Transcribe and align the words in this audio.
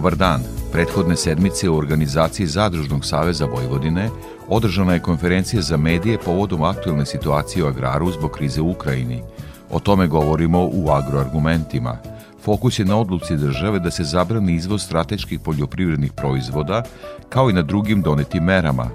Dobar 0.00 0.16
dan. 0.16 0.40
Prethodne 0.72 1.16
sedmice 1.16 1.68
u 1.68 1.76
organizaciji 1.76 2.46
Zadružnog 2.46 3.04
saveza 3.04 3.44
Vojvodine 3.44 4.08
održana 4.48 4.94
je 4.94 5.02
konferencija 5.02 5.62
za 5.62 5.76
medije 5.76 6.18
povodom 6.18 6.62
aktuelne 6.62 7.06
situacije 7.06 7.64
u 7.64 7.66
agraru 7.66 8.10
zbog 8.10 8.30
krize 8.30 8.60
u 8.60 8.70
Ukrajini. 8.70 9.22
O 9.70 9.80
tome 9.80 10.06
govorimo 10.06 10.70
u 10.72 10.90
agroargumentima. 10.90 11.98
Fokus 12.42 12.78
je 12.78 12.84
na 12.84 13.00
odluci 13.00 13.36
države 13.36 13.78
da 13.78 13.90
se 13.90 14.04
zabrani 14.04 14.54
izvoz 14.54 14.82
strateških 14.82 15.40
poljoprivrednih 15.40 16.12
proizvoda, 16.12 16.82
kao 17.28 17.50
i 17.50 17.52
na 17.52 17.62
drugim 17.62 18.02
donetim 18.02 18.44
merama. 18.44 18.90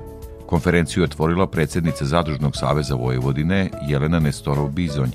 Konferenciju 0.46 1.04
je 1.04 1.06
otvorila 1.06 1.48
predsednica 1.48 2.06
Zadružnog 2.06 2.58
saveza 2.58 2.96
Vojvodine 2.96 3.70
Jelena 3.88 4.20
Nestorov-Bizonj. 4.20 5.12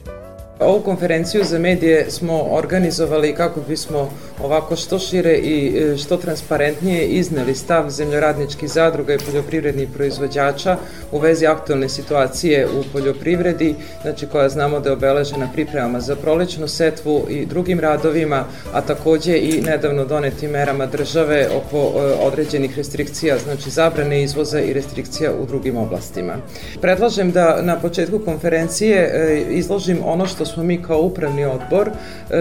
Ovu 0.60 0.80
konferenciju 0.80 1.44
za 1.44 1.58
medije 1.58 2.10
smo 2.10 2.42
organizovali 2.50 3.34
kako 3.34 3.60
bismo 3.68 4.08
ovako 4.42 4.76
što 4.76 4.98
šire 4.98 5.34
i 5.34 5.78
e, 5.78 5.96
što 5.96 6.16
transparentnije 6.16 7.06
izneli 7.06 7.54
stav 7.54 7.90
zemljoradničkih 7.90 8.70
zadruga 8.70 9.14
i 9.14 9.18
poljoprivrednih 9.18 9.88
proizvođača 9.94 10.76
u 11.12 11.18
vezi 11.18 11.46
aktualne 11.46 11.88
situacije 11.88 12.66
u 12.66 12.84
poljoprivredi, 12.92 13.74
znači 14.02 14.26
koja 14.26 14.48
znamo 14.48 14.80
da 14.80 14.88
je 14.88 14.92
obeležena 14.92 15.48
pripremama 15.52 16.00
za 16.00 16.16
prolećnu 16.16 16.68
setvu 16.68 17.26
i 17.30 17.46
drugim 17.46 17.80
radovima, 17.80 18.44
a 18.72 18.80
takođe 18.80 19.38
i 19.38 19.62
nedavno 19.62 20.04
donetim 20.04 20.50
merama 20.50 20.86
države 20.86 21.48
oko 21.56 21.76
e, 21.76 22.02
određenih 22.20 22.76
restrikcija, 22.76 23.38
znači 23.38 23.70
zabrane 23.70 24.22
izvoza 24.22 24.60
i 24.60 24.72
restrikcija 24.72 25.32
u 25.42 25.46
drugim 25.46 25.76
oblastima. 25.76 26.36
Predlažem 26.80 27.30
da 27.30 27.62
na 27.62 27.80
početku 27.80 28.18
konferencije 28.18 28.96
e, 28.96 29.44
izložim 29.50 29.98
ono 30.04 30.26
što 30.26 30.46
smo 30.46 30.62
mi 30.62 30.82
kao 30.82 31.00
upravni 31.00 31.44
odbor 31.44 31.90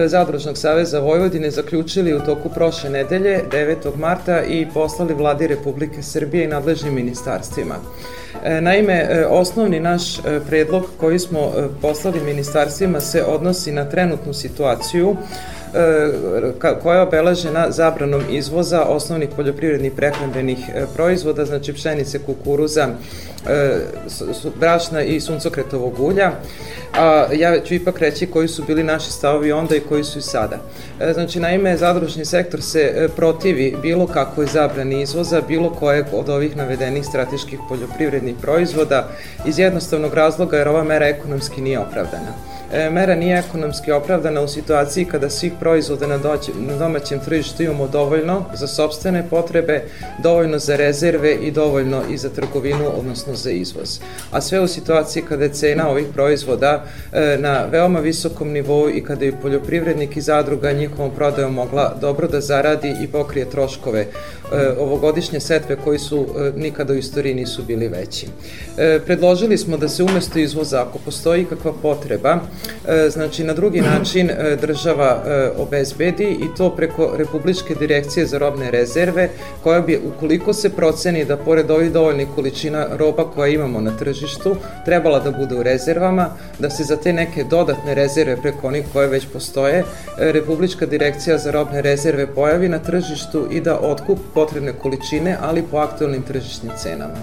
Zadružnog 0.06 0.58
saveza 0.58 1.00
Vojvodine 1.00 1.50
zaključili 1.50 1.89
u 1.98 2.26
toku 2.26 2.48
prošle 2.48 2.90
nedelje, 2.90 3.40
9. 3.52 3.96
marta 3.96 4.42
i 4.42 4.66
poslali 4.74 5.14
vladi 5.14 5.46
Republike 5.46 6.02
Srbije 6.02 6.44
i 6.44 6.48
nadležnim 6.48 6.94
ministarstvima. 6.94 7.74
E, 8.44 8.60
naime, 8.60 8.92
e, 8.92 9.26
osnovni 9.26 9.80
naš 9.80 10.02
predlog 10.48 10.86
koji 10.96 11.18
smo 11.18 11.52
poslali 11.82 12.20
ministarstvima 12.20 13.00
se 13.00 13.24
odnosi 13.24 13.72
na 13.72 13.84
trenutnu 13.84 14.34
situaciju 14.34 15.16
koja 16.82 16.96
je 16.96 17.02
obeležena 17.02 17.70
zabranom 17.70 18.22
izvoza 18.30 18.82
osnovnih 18.82 19.28
poljoprivrednih 19.36 19.92
prehrambenih 19.92 20.58
proizvoda, 20.94 21.44
znači 21.44 21.72
pšenice, 21.72 22.18
kukuruza, 22.18 22.88
brašna 24.60 25.02
i 25.02 25.20
suncokretovog 25.20 26.00
ulja 26.00 26.32
a 26.92 27.26
ja 27.32 27.60
ću 27.60 27.74
ipak 27.74 27.98
reći 27.98 28.26
koji 28.26 28.48
su 28.48 28.64
bili 28.66 28.82
naši 28.82 29.10
stavovi 29.10 29.52
onda 29.52 29.76
i 29.76 29.80
koji 29.80 30.04
su 30.04 30.18
i 30.18 30.22
sada. 30.22 30.56
E, 31.00 31.12
znači, 31.12 31.40
naime, 31.40 31.76
zadružni 31.76 32.24
sektor 32.24 32.62
se 32.62 32.80
e, 32.80 33.08
protivi 33.08 33.76
bilo 33.82 34.06
kakvoj 34.06 34.46
zabrani 34.46 35.02
izvoza, 35.02 35.40
bilo 35.48 35.70
kojeg 35.70 36.06
od 36.12 36.28
ovih 36.28 36.56
navedenih 36.56 37.06
strateških 37.06 37.58
poljoprivrednih 37.68 38.34
proizvoda 38.42 39.08
iz 39.46 39.58
jednostavnog 39.58 40.14
razloga 40.14 40.56
jer 40.56 40.68
ova 40.68 40.84
mera 40.84 41.06
ekonomski 41.06 41.60
nije 41.60 41.78
opravdana. 41.78 42.32
E, 42.72 42.90
mera 42.90 43.14
nije 43.14 43.38
ekonomski 43.38 43.92
opravdana 43.92 44.40
u 44.40 44.48
situaciji 44.48 45.04
kada 45.04 45.30
svih 45.30 45.52
proizvoda 45.60 46.06
na, 46.06 46.18
doći, 46.18 46.52
na 46.58 46.76
domaćem 46.76 47.20
tržištu 47.20 47.62
imamo 47.62 47.88
dovoljno 47.88 48.44
za 48.54 48.66
sobstvene 48.66 49.26
potrebe, 49.30 49.84
dovoljno 50.22 50.58
za 50.58 50.76
rezerve 50.76 51.34
i 51.34 51.50
dovoljno 51.50 52.02
i 52.10 52.16
za 52.16 52.28
trgovinu, 52.28 52.90
odnosno 52.98 53.34
za 53.34 53.50
izvoz. 53.50 54.00
A 54.30 54.40
sve 54.40 54.60
u 54.60 54.68
situaciji 54.68 55.22
kada 55.22 55.44
je 55.44 55.52
cena 55.52 55.88
ovih 55.88 56.06
proizvoda 56.14 56.84
e, 57.12 57.36
na 57.40 57.64
veoma 57.70 58.00
visokom 58.00 58.48
nivou 58.48 58.90
i 58.90 59.04
kada 59.04 59.24
je 59.24 59.40
poljoprivrednik 59.42 60.16
i 60.16 60.20
zadruga 60.20 60.72
njihovom 60.72 61.10
prodajom 61.10 61.54
mogla 61.54 61.94
dobro 62.00 62.28
da 62.28 62.40
zaradi 62.40 62.94
i 63.02 63.06
pokrije 63.06 63.50
troškove 63.50 64.06
ovogodišnje 64.78 65.40
setve 65.40 65.76
koji 65.76 65.98
su 65.98 66.26
nikada 66.56 66.92
u 66.92 66.96
istoriji 66.96 67.34
nisu 67.34 67.62
bili 67.62 67.88
veći. 67.88 68.26
Predložili 69.06 69.58
smo 69.58 69.76
da 69.76 69.88
se 69.88 70.02
umesto 70.02 70.38
izvoza, 70.38 70.82
ako 70.82 70.98
postoji 70.98 71.44
kakva 71.44 71.72
potreba, 71.82 72.40
E, 72.88 73.10
znači 73.10 73.44
na 73.44 73.52
drugi 73.52 73.80
način 73.80 74.30
e, 74.30 74.56
država 74.60 75.22
e, 75.26 75.50
obezbedi 75.58 76.24
i 76.24 76.56
to 76.56 76.70
preko 76.76 77.10
Republičke 77.16 77.74
direkcije 77.74 78.26
za 78.26 78.38
robne 78.38 78.70
rezerve 78.70 79.28
koja 79.62 79.80
bi 79.80 80.00
ukoliko 80.16 80.52
se 80.52 80.70
proceni 80.70 81.24
da 81.24 81.36
pored 81.36 81.70
ovih 81.70 81.92
dovoljnih 81.92 82.28
količina 82.34 82.86
roba 82.96 83.24
koja 83.24 83.48
imamo 83.48 83.80
na 83.80 83.96
tržištu 83.96 84.56
trebala 84.84 85.20
da 85.20 85.30
bude 85.30 85.54
u 85.54 85.62
rezervama, 85.62 86.28
da 86.58 86.70
se 86.70 86.84
za 86.84 86.96
te 86.96 87.12
neke 87.12 87.44
dodatne 87.44 87.94
rezerve 87.94 88.36
preko 88.36 88.66
onih 88.66 88.84
koje 88.92 89.08
već 89.08 89.26
postoje 89.32 89.84
Republička 90.16 90.86
direkcija 90.86 91.38
za 91.38 91.50
robne 91.50 91.82
rezerve 91.82 92.26
pojavi 92.26 92.68
na 92.68 92.78
tržištu 92.78 93.46
i 93.50 93.60
da 93.60 93.78
otkup 93.78 94.18
potrebne 94.40 94.72
količine, 94.72 95.36
ali 95.40 95.62
po 95.70 95.76
aktualnim 95.78 96.22
tržišnim 96.22 96.72
cenama. 96.76 97.20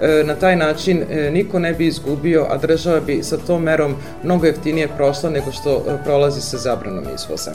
E, 0.00 0.22
na 0.24 0.34
taj 0.34 0.56
način 0.56 1.02
e, 1.02 1.30
niko 1.30 1.58
ne 1.58 1.72
bi 1.72 1.86
izgubio, 1.86 2.46
a 2.50 2.58
država 2.58 3.00
bi 3.00 3.22
sa 3.22 3.36
tom 3.36 3.62
merom 3.62 3.94
mnogo 4.22 4.46
jeftinije 4.46 4.88
prošla 4.96 5.30
nego 5.30 5.52
što 5.52 5.76
e, 5.76 5.96
prolazi 6.04 6.40
sa 6.40 6.58
zabranom 6.58 7.04
izvoza. 7.14 7.52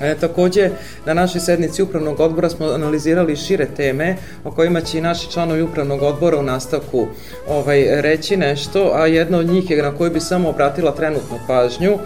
E, 0.00 0.14
takođe, 0.14 0.70
na 1.06 1.14
našoj 1.14 1.40
sednici 1.40 1.82
Upravnog 1.82 2.20
odbora 2.20 2.48
smo 2.50 2.66
analizirali 2.66 3.36
šire 3.36 3.66
teme 3.76 4.16
o 4.44 4.50
kojima 4.50 4.80
će 4.80 4.98
i 4.98 5.00
naši 5.00 5.30
članovi 5.30 5.62
Upravnog 5.62 6.02
odbora 6.02 6.38
u 6.38 6.42
nastavku 6.42 7.06
ovaj, 7.48 8.00
reći 8.00 8.36
nešto, 8.36 8.90
a 8.94 9.06
jedna 9.06 9.38
od 9.38 9.46
njih 9.46 9.70
je 9.70 9.82
na 9.82 9.96
koju 9.96 10.10
bi 10.10 10.20
samo 10.20 10.48
obratila 10.48 10.94
trenutnu 10.94 11.38
pažnju 11.46 11.98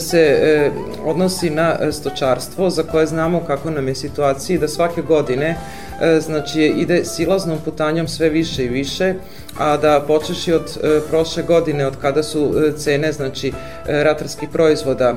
se 0.00 0.20
e, 0.20 0.70
odnosi 1.04 1.50
na 1.50 1.92
stočarstvo 1.92 2.70
za 2.70 2.82
koje 2.82 3.06
znamo 3.06 3.40
kako 3.46 3.70
nam 3.70 3.88
je 3.88 3.94
situaciji 3.94 4.58
da 4.58 4.68
svake 4.68 5.02
godine 5.02 5.56
E, 6.00 6.20
znači 6.20 6.62
ide 6.62 7.04
silaznom 7.04 7.58
putanjom 7.64 8.08
sve 8.08 8.28
više 8.28 8.64
i 8.64 8.68
više, 8.68 9.14
a 9.58 9.76
da 9.76 10.04
počeši 10.06 10.52
od 10.52 10.78
e, 10.82 11.00
prošle 11.10 11.42
godine, 11.42 11.86
od 11.86 11.96
kada 12.00 12.22
su 12.22 12.54
e, 12.56 12.78
cene, 12.78 13.12
znači 13.12 13.52
ratarskih 13.86 14.48
proizvoda 14.52 15.16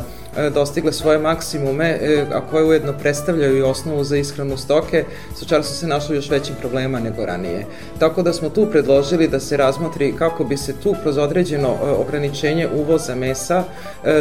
dostigle 0.54 0.92
svoje 0.92 1.20
maksimume, 1.20 2.00
a 2.34 2.42
koje 2.52 2.66
ujedno 2.66 2.94
predstavljaju 2.94 3.58
i 3.58 3.62
osnovu 3.62 4.04
za 4.04 4.18
ishranu 4.18 4.58
stoke, 4.58 5.06
stočarstvo 5.36 5.76
se 5.76 5.88
našlo 5.88 6.16
još 6.16 6.30
većim 6.30 6.56
problema 6.60 7.00
nego 7.00 7.26
ranije. 7.26 7.66
Tako 8.00 8.22
da 8.22 8.34
smo 8.34 8.50
tu 8.50 8.68
predložili 8.72 9.28
da 9.28 9.40
se 9.40 9.58
razmotri 9.58 10.14
kako 10.18 10.44
bi 10.44 10.58
se 10.58 10.74
tu 10.84 10.96
kroz 11.04 11.18
određeno 11.18 11.76
ograničenje 11.98 12.68
uvoza 12.76 13.16
mesa 13.16 13.64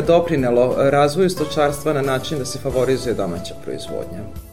doprinelo 0.06 0.74
razvoju 0.78 1.30
stočarstva 1.30 1.92
na 1.92 2.02
način 2.02 2.38
da 2.38 2.44
se 2.44 2.58
favorizuje 2.58 3.14
domaća 3.14 3.54
proizvodnja. 3.64 4.51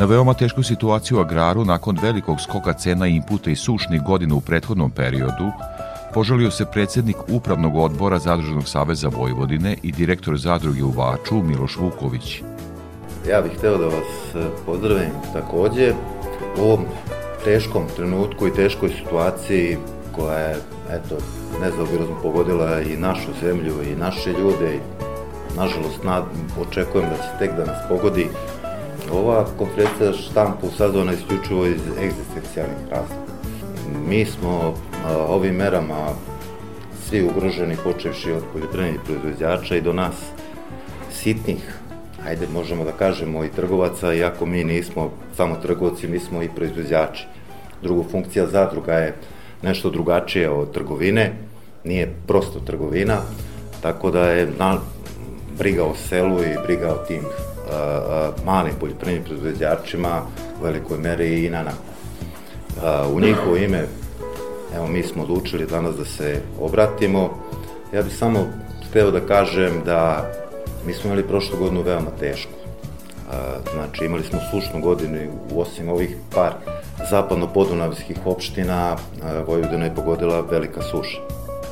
Na 0.00 0.06
veoma 0.06 0.34
tešku 0.34 0.62
situaciju 0.62 1.18
u 1.18 1.20
agraru 1.20 1.64
nakon 1.64 1.98
velikog 2.02 2.40
skoka 2.40 2.72
cena 2.72 3.06
inputa 3.06 3.50
i 3.50 3.56
sušnih 3.56 4.02
godina 4.02 4.34
u 4.34 4.40
prethodnom 4.40 4.90
periodu, 4.90 5.50
požalio 6.14 6.50
se 6.50 6.64
predsednik 6.72 7.16
Upravnog 7.28 7.76
odbora 7.76 8.18
Zadruženog 8.18 8.68
saveza 8.68 9.08
Vojvodine 9.08 9.76
i 9.82 9.92
direktor 9.92 10.38
zadruge 10.38 10.84
u 10.84 10.90
Vaču 10.90 11.42
Miloš 11.42 11.76
Vuković. 11.76 12.42
Ja 13.28 13.42
bih 13.42 13.52
hteo 13.58 13.78
da 13.78 13.86
vas 13.86 14.34
e, 14.34 14.48
pozdravim 14.66 15.12
takođe 15.32 15.92
u 16.58 16.62
ovom 16.62 16.84
teškom 17.44 17.84
trenutku 17.96 18.46
i 18.46 18.54
teškoj 18.54 18.88
situaciji 18.88 19.76
koja 20.12 20.38
je, 20.38 20.56
eto, 20.90 21.16
nezaobilazno 21.60 22.16
pogodila 22.22 22.80
i 22.80 22.96
našu 22.96 23.30
zemlju 23.40 23.74
i 23.82 23.96
naše 23.96 24.32
ljude 24.32 24.74
i 24.76 24.80
nažalost 25.56 26.04
nad, 26.04 26.24
očekujem 26.60 27.10
da 27.10 27.16
će 27.16 27.38
tek 27.38 27.56
da 27.56 27.64
nas 27.64 27.78
pogodi 27.88 28.28
Ova 29.12 29.46
konferencija 29.58 30.12
štampu 30.12 30.66
sazvana 30.76 31.12
isključivo 31.12 31.66
iz 31.66 31.80
egzistencijalnih 32.02 32.78
razloga. 32.90 33.32
Mi 34.08 34.24
smo 34.24 34.74
ovim 35.28 35.54
merama 35.54 36.08
svi 37.08 37.22
ugroženi, 37.22 37.76
počevši 37.84 38.32
od 38.32 38.42
poljoprivrednih 38.52 39.00
proizvođača 39.04 39.76
i 39.76 39.80
do 39.80 39.92
nas 39.92 40.14
sitnih, 41.12 41.74
ajde 42.26 42.46
možemo 42.52 42.84
da 42.84 42.92
kažemo 42.92 43.44
i 43.44 43.48
trgovaca, 43.48 44.14
iako 44.14 44.46
mi 44.46 44.64
nismo 44.64 45.10
samo 45.36 45.56
trgovci, 45.56 46.08
mi 46.08 46.18
smo 46.18 46.42
i 46.42 46.48
proizvođači. 46.56 47.26
Drugo, 47.82 48.04
funkcija 48.10 48.46
zadruga 48.46 48.92
je 48.92 49.14
nešto 49.62 49.90
drugačije 49.90 50.50
od 50.50 50.72
trgovine, 50.72 51.32
nije 51.84 52.14
prosto 52.26 52.60
trgovina, 52.60 53.18
tako 53.82 54.10
da 54.10 54.30
je 54.30 54.48
na, 54.58 54.78
briga 55.58 55.84
o 55.84 55.94
selu 55.94 56.40
i 56.42 56.66
briga 56.66 56.92
o 56.92 57.06
tim 57.06 57.22
malim 58.44 58.74
poljoprivrednim 58.80 59.24
proizvođačima 59.24 60.22
u 60.60 60.64
velikoj 60.64 60.98
meri 60.98 61.46
i 61.46 61.50
na 61.50 61.58
nama. 61.58 61.90
A, 62.82 63.08
u 63.14 63.20
njihovo 63.20 63.56
ime, 63.56 63.86
evo 64.76 64.86
mi 64.86 65.02
smo 65.02 65.22
odlučili 65.22 65.66
danas 65.66 65.96
da 65.96 66.04
se 66.04 66.40
obratimo. 66.60 67.30
Ja 67.92 68.02
bih 68.02 68.16
samo 68.16 68.46
hteo 68.90 69.10
da 69.10 69.20
kažem 69.20 69.82
da 69.84 70.30
mi 70.86 70.92
smo 70.92 71.10
imali 71.10 71.28
prošlu 71.28 71.58
godinu 71.58 71.82
veoma 71.82 72.10
tešku. 72.20 72.60
Znači 73.72 74.04
imali 74.04 74.24
smo 74.24 74.38
sušnu 74.50 74.80
godinu 74.80 75.18
osim 75.54 75.88
ovih 75.88 76.16
par 76.34 76.52
zapadno-podunavskih 77.10 78.16
opština 78.24 78.96
Vojvodina 79.46 79.84
je 79.84 79.94
pogodila 79.94 80.40
velika 80.40 80.82
suša. 80.82 81.18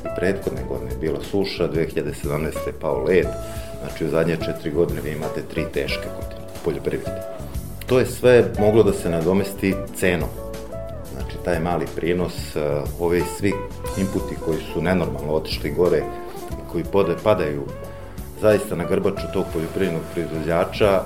I 0.04 0.08
prethodne 0.16 0.62
godine 0.68 0.90
je 0.90 0.98
bila 0.98 1.18
suša, 1.30 1.68
2017. 1.68 2.44
je 2.66 2.72
pao 2.80 3.04
led, 3.04 3.26
znači 3.80 4.04
u 4.04 4.10
zadnje 4.10 4.36
četiri 4.44 4.70
godine 4.70 5.00
vi 5.00 5.10
imate 5.10 5.42
tri 5.50 5.64
teške 5.72 6.08
godine 6.16 6.46
poljoprivrede. 6.64 7.22
To 7.86 7.98
je 7.98 8.06
sve 8.06 8.44
moglo 8.58 8.82
da 8.82 8.92
se 8.92 9.10
nadomesti 9.10 9.74
cenom. 9.96 10.28
Znači 11.12 11.36
taj 11.44 11.60
mali 11.60 11.86
prinos, 11.96 12.56
ove 13.00 13.20
svi 13.38 13.52
inputi 13.98 14.34
koji 14.44 14.58
su 14.72 14.82
nenormalno 14.82 15.32
otišli 15.32 15.70
gore 15.70 16.02
koji 16.72 16.84
padaju 17.24 17.62
zaista 18.40 18.76
na 18.76 18.84
grbaču 18.84 19.26
tog 19.32 19.44
poljoprivrednog 19.52 20.02
proizvođača, 20.12 21.02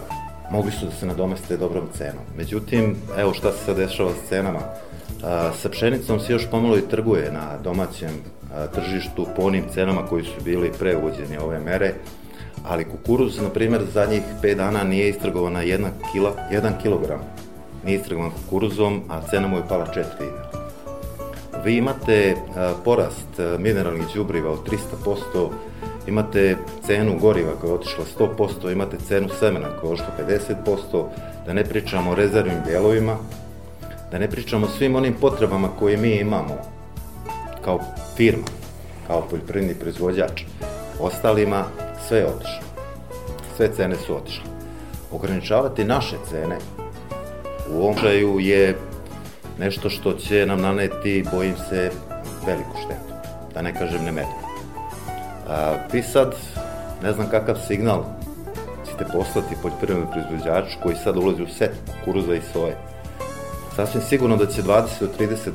mogli 0.51 0.73
su 0.73 0.87
da 0.87 0.93
se 0.93 1.07
nadomeste 1.07 1.57
dobrom 1.57 1.85
cenom. 1.99 2.25
Međutim, 2.37 2.97
evo 3.19 3.35
šta 3.35 3.53
se 3.53 3.65
sad 3.65 3.77
dešava 3.77 4.11
s 4.11 4.29
cenama. 4.29 4.61
A, 5.25 5.51
sa 5.63 5.69
pšenicom 5.69 6.21
se 6.21 6.33
još 6.33 6.51
pomalo 6.51 6.79
i 6.79 6.89
trguje 6.89 7.33
na 7.33 7.59
domaćem 7.65 8.11
a, 8.55 8.67
tržištu 8.67 9.27
po 9.37 9.43
onim 9.43 9.65
cenama 9.75 10.07
koji 10.07 10.25
su 10.25 10.45
bili 10.45 10.73
pre 10.79 10.97
ove 11.41 11.59
mere, 11.59 11.95
ali 12.65 12.85
kukuruz, 12.85 13.39
na 13.39 13.49
primjer, 13.49 13.83
zadnjih 13.95 14.23
5 14.43 14.55
dana 14.55 14.85
nije 14.85 15.09
istrgovana 15.09 15.61
1 15.61 15.87
kila, 16.13 16.33
1 16.51 16.83
kilogram. 16.83 17.21
Nije 17.85 17.99
istrgovan 17.99 18.31
kukuruzom, 18.31 19.03
a 19.09 19.21
cena 19.31 19.49
mu 19.49 19.57
je 19.57 19.69
pala 19.69 19.87
4 19.87 20.05
dinara. 20.19 20.51
Vi 21.65 21.77
imate 21.77 22.35
a, 22.57 22.73
porast 22.85 23.41
mineralnih 23.59 24.07
đubriva 24.15 24.51
od 24.51 24.69
300%, 25.05 25.49
imate 26.07 26.57
cenu 26.87 27.19
goriva 27.21 27.53
koja 27.61 27.69
je 27.69 27.75
otišla 27.75 28.05
100%, 28.19 28.73
imate 28.73 28.97
cenu 29.09 29.29
semena 29.41 29.69
koja 29.81 29.89
je 29.89 29.93
otišla 29.93 30.47
50%, 30.65 31.05
da 31.47 31.53
ne 31.53 31.65
pričamo 31.65 32.11
o 32.11 32.15
rezervnim 32.15 32.59
delovima, 32.67 33.17
da 34.11 34.19
ne 34.19 34.31
pričamo 34.31 34.67
o 34.67 34.71
svim 34.71 34.97
onim 34.97 35.15
potrebama 35.21 35.69
koje 35.79 35.97
mi 35.97 36.11
imamo 36.11 36.57
kao 37.65 37.81
firma, 38.17 38.47
kao 39.07 39.23
poljoprivredni 39.31 39.75
proizvođač. 39.75 40.43
Ostalima 41.01 41.65
sve 42.09 42.19
je 42.19 42.27
otišlo. 42.27 42.67
Sve 43.57 43.69
cene 43.77 43.97
su 43.97 44.17
otišle. 44.17 44.45
Ograničavati 45.11 45.85
naše 45.85 46.17
cene 46.31 46.59
u 47.71 47.83
ovom 47.83 47.97
žaju 48.03 48.41
je 48.41 48.77
nešto 49.59 49.91
što 49.91 50.13
će 50.13 50.47
nam 50.47 50.61
naneti, 50.61 51.25
bojim 51.33 51.55
se, 51.69 51.91
veliku 52.47 52.77
štetu. 52.85 53.13
Da 53.55 53.63
ne 53.63 53.75
kažem 53.75 54.05
nemetno. 54.05 54.43
Vi 55.93 56.03
sad, 56.03 56.35
ne 57.03 57.13
znam 57.13 57.31
kakav 57.31 57.57
signal 57.67 58.05
ćete 58.91 59.05
poslati 59.13 59.57
poljoprivrednom 59.63 60.11
proizvođaču 60.13 60.79
koji 60.83 60.97
sad 60.97 61.17
ulazi 61.17 61.43
u 61.43 61.47
set 61.59 61.73
kukuruza 61.87 62.35
i 62.35 62.41
soje. 62.53 62.77
Sasvim 63.77 64.03
sigurno 64.03 64.37
da 64.37 64.47
će 64.47 64.63
20 64.63 64.85
do 65.01 65.09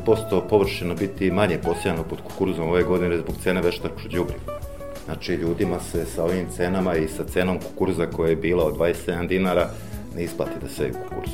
30% 0.07 0.41
površina 0.49 0.93
biti 0.93 1.31
manje 1.31 1.59
posijano 1.63 2.03
pod 2.03 2.21
kukuruzom 2.21 2.69
ove 2.69 2.83
godine 2.83 3.17
zbog 3.17 3.35
cene 3.43 3.61
veštačkog 3.61 4.11
đubriva. 4.11 4.59
Znači, 5.07 5.33
ljudima 5.33 5.79
se 5.79 6.05
sa 6.05 6.23
ovim 6.23 6.45
cenama 6.55 6.95
i 6.95 7.07
sa 7.07 7.23
cenom 7.23 7.59
kukuruza 7.59 8.05
koja 8.05 8.29
je 8.29 8.35
bila 8.35 8.65
od 8.65 8.77
27 8.77 9.27
dinara 9.27 9.69
ne 10.15 10.23
isplati 10.23 10.59
da 10.61 10.69
seju 10.69 10.93
kukuruz. 11.03 11.31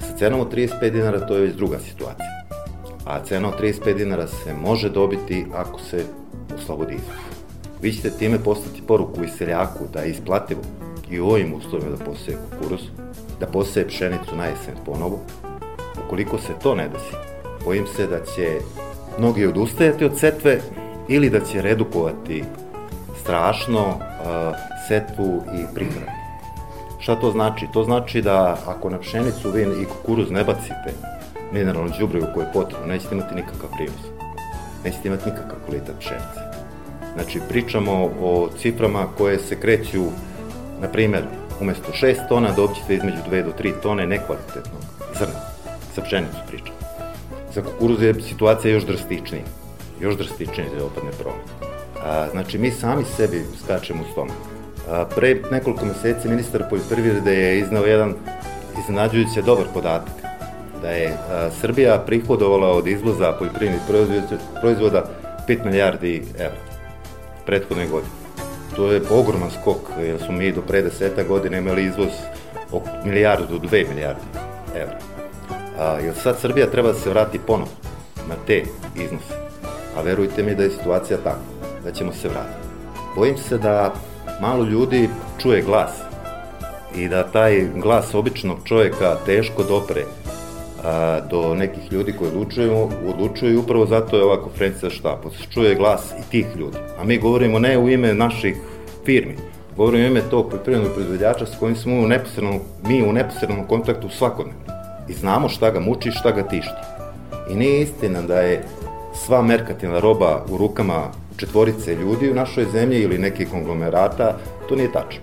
Sa 0.00 0.16
cenom 0.18 0.40
od 0.40 0.54
35 0.54 0.90
dinara 0.90 1.26
to 1.26 1.34
je 1.34 1.40
već 1.40 1.54
druga 1.54 1.78
situacija. 1.78 2.42
A 3.04 3.24
cena 3.24 3.48
od 3.48 3.60
35 3.60 3.96
dinara 3.96 4.26
se 4.26 4.54
može 4.54 4.90
dobiti 4.90 5.46
ako 5.54 5.80
se 5.80 6.04
oslobodi 6.56 6.94
izvoz. 6.94 7.16
Vi 7.82 7.92
ćete 7.92 8.10
time 8.10 8.38
poslati 8.38 8.82
poruku 8.86 9.24
i 9.24 9.28
seljaku 9.38 9.84
da 9.92 10.00
je 10.00 10.10
isplativo 10.10 10.60
i 11.10 11.20
u 11.20 11.26
ovim 11.26 11.54
uslovima 11.54 11.96
da 11.96 12.04
poseje 12.04 12.36
kukuruz, 12.50 12.80
da 13.40 13.46
poseje 13.46 13.88
pšenicu 13.88 14.36
na 14.36 14.44
jesen 14.44 14.74
ponovo. 14.86 15.18
Ukoliko 16.06 16.38
se 16.38 16.52
to 16.62 16.74
ne 16.74 16.88
desi, 16.88 17.16
bojim 17.64 17.86
se 17.96 18.06
da 18.06 18.24
će 18.24 18.58
mnogi 19.18 19.46
odustajati 19.46 20.04
od 20.04 20.18
setve 20.18 20.60
ili 21.08 21.30
da 21.30 21.40
će 21.40 21.62
redukovati 21.62 22.44
strašno 23.22 23.86
uh, 23.88 23.96
setvu 24.88 25.42
i 25.54 25.74
prihranu. 25.74 26.06
Šta 26.98 27.16
to 27.16 27.30
znači? 27.30 27.66
To 27.72 27.84
znači 27.84 28.22
da 28.22 28.58
ako 28.66 28.90
na 28.90 28.98
pšenicu 28.98 29.50
vi 29.50 29.62
i 29.62 29.84
kukuruz 29.84 30.30
ne 30.30 30.44
bacite 30.44 30.92
mineralno 31.52 31.90
đubrivo 31.98 32.26
koje 32.34 32.44
je 32.44 32.52
potrebno, 32.52 32.86
nećete 32.86 33.14
imati 33.14 33.34
nikakav 33.34 33.70
prinos. 33.76 34.02
Nećete 34.84 35.08
imati 35.08 35.30
nikakav 35.30 35.56
kvalitet 35.66 35.94
pšenice. 35.98 36.40
Znači, 37.14 37.40
pričamo 37.48 38.10
o 38.20 38.48
ciframa 38.58 39.06
koje 39.18 39.38
se 39.38 39.60
kreću, 39.60 40.04
na 40.80 40.88
primer, 40.88 41.22
umesto 41.60 41.92
6 41.92 42.28
tona 42.28 42.52
dobćete 42.56 42.94
između 42.94 43.18
2 43.30 43.44
do 43.44 43.52
3 43.58 43.72
tone 43.82 44.06
nekvalitetnog 44.06 44.82
zrna. 45.18 45.40
Sa 45.94 46.02
pšenicu 46.02 46.38
pričam. 46.48 46.74
Za 47.54 47.62
kukuruz 47.62 48.02
je 48.02 48.14
situacija 48.14 48.74
još 48.74 48.84
drastičnija. 48.84 49.44
Još 50.00 50.16
drastičnija 50.16 50.68
za 50.78 50.86
opadne 50.86 51.10
promet. 51.10 51.71
A, 52.04 52.28
znači, 52.30 52.58
mi 52.58 52.70
sami 52.70 53.04
sebi 53.16 53.44
skačemo 53.64 54.04
s 54.12 54.14
tome. 54.14 54.30
A, 54.90 55.04
pre 55.16 55.40
nekoliko 55.50 55.84
meseci 55.84 56.28
ministar 56.28 56.62
poljoprivrede 56.70 57.34
je 57.34 57.58
iznao 57.58 57.84
jedan 57.84 58.14
iznenađujuće 58.78 59.42
dobar 59.42 59.64
podatak 59.74 60.14
da 60.82 60.90
je 60.90 61.16
Srbija 61.60 61.98
prihodovala 61.98 62.68
od 62.68 62.86
izvoza 62.86 63.32
poljoprivrednih 63.32 63.82
proizvoda 64.60 65.04
5 65.48 65.64
milijardi 65.64 66.22
evra 66.38 66.72
prethodne 67.46 67.86
godine. 67.86 68.12
To 68.76 68.92
je 68.92 69.02
ogroman 69.10 69.50
skok, 69.60 69.76
jer 70.00 70.18
smo 70.18 70.32
mi 70.32 70.52
do 70.52 70.62
pre 70.62 70.82
deseta 70.82 71.22
godina 71.22 71.58
imali 71.58 71.84
izvoz 71.84 72.08
oko 72.72 72.88
milijardu 73.04 73.58
do 73.58 73.66
dve 73.66 73.84
milijarde 73.84 74.20
evra. 74.74 74.98
A, 75.78 75.98
jer 75.98 76.14
sad 76.14 76.38
Srbija 76.40 76.70
treba 76.70 76.92
da 76.92 76.98
se 76.98 77.10
vrati 77.10 77.38
ponovno 77.38 77.74
na 78.28 78.34
te 78.46 78.62
iznose. 78.96 79.34
A 79.96 80.02
verujte 80.02 80.42
mi 80.42 80.54
da 80.54 80.62
je 80.62 80.70
situacija 80.70 81.16
takva, 81.16 81.61
da 81.84 81.92
ćemo 81.92 82.12
se 82.12 82.28
vratiti. 82.28 82.68
Bojim 83.16 83.36
se 83.36 83.58
da 83.58 83.94
malo 84.40 84.64
ljudi 84.64 85.08
čuje 85.42 85.62
glas 85.62 85.90
i 86.96 87.08
da 87.08 87.22
taj 87.22 87.66
glas 87.76 88.14
običnog 88.14 88.58
čovjeka 88.64 89.16
teško 89.26 89.62
dopre 89.62 90.04
a, 90.84 91.20
do 91.30 91.54
nekih 91.54 91.92
ljudi 91.92 92.12
koji 92.12 92.30
odlučuju, 92.30 92.88
odlučuju 93.06 93.60
upravo 93.60 93.86
zato 93.86 94.16
je 94.16 94.24
ova 94.24 94.42
konferencija. 94.42 94.90
Se 94.90 95.50
čuje 95.50 95.74
glas 95.74 96.12
i 96.20 96.30
tih 96.30 96.46
ljudi. 96.56 96.76
A 96.98 97.04
mi 97.04 97.18
govorimo 97.18 97.58
ne 97.58 97.78
u 97.78 97.88
ime 97.88 98.14
naših 98.14 98.56
firmi, 99.04 99.36
govorimo 99.76 100.04
u 100.04 100.06
ime 100.06 100.20
tog 100.30 100.50
poljoprivrednog 100.50 100.92
proizvođača 100.94 101.46
s 101.46 101.58
kojim 101.58 101.76
smo 101.76 101.94
u 101.94 102.06
neposrednom, 102.06 102.60
mi 102.88 103.02
u 103.02 103.12
neposrednom 103.12 103.66
kontaktu 103.66 104.08
svakodnevno. 104.08 104.62
I 105.08 105.12
znamo 105.12 105.48
šta 105.48 105.70
ga 105.70 105.80
muči 105.80 106.10
šta 106.10 106.30
ga 106.30 106.42
tišti. 106.42 106.82
I 107.50 107.54
nije 107.54 107.82
istina 107.82 108.22
da 108.22 108.40
je 108.40 108.64
sva 109.14 109.42
merkatilna 109.42 110.00
roba 110.00 110.44
u 110.50 110.56
rukama 110.56 111.21
četvorice 111.42 111.94
ljudi 111.94 112.30
u 112.30 112.34
našoj 112.34 112.66
zemlji 112.72 113.02
ili 113.02 113.18
nekih 113.18 113.50
konglomerata, 113.50 114.36
to 114.68 114.76
nije 114.76 114.92
tačno. 114.92 115.22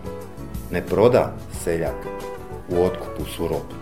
Ne 0.71 0.81
proda 0.85 1.33
seljak 1.63 1.95
u 2.69 2.83
otkupu 2.83 3.25
svu 3.35 3.47
robu 3.47 3.79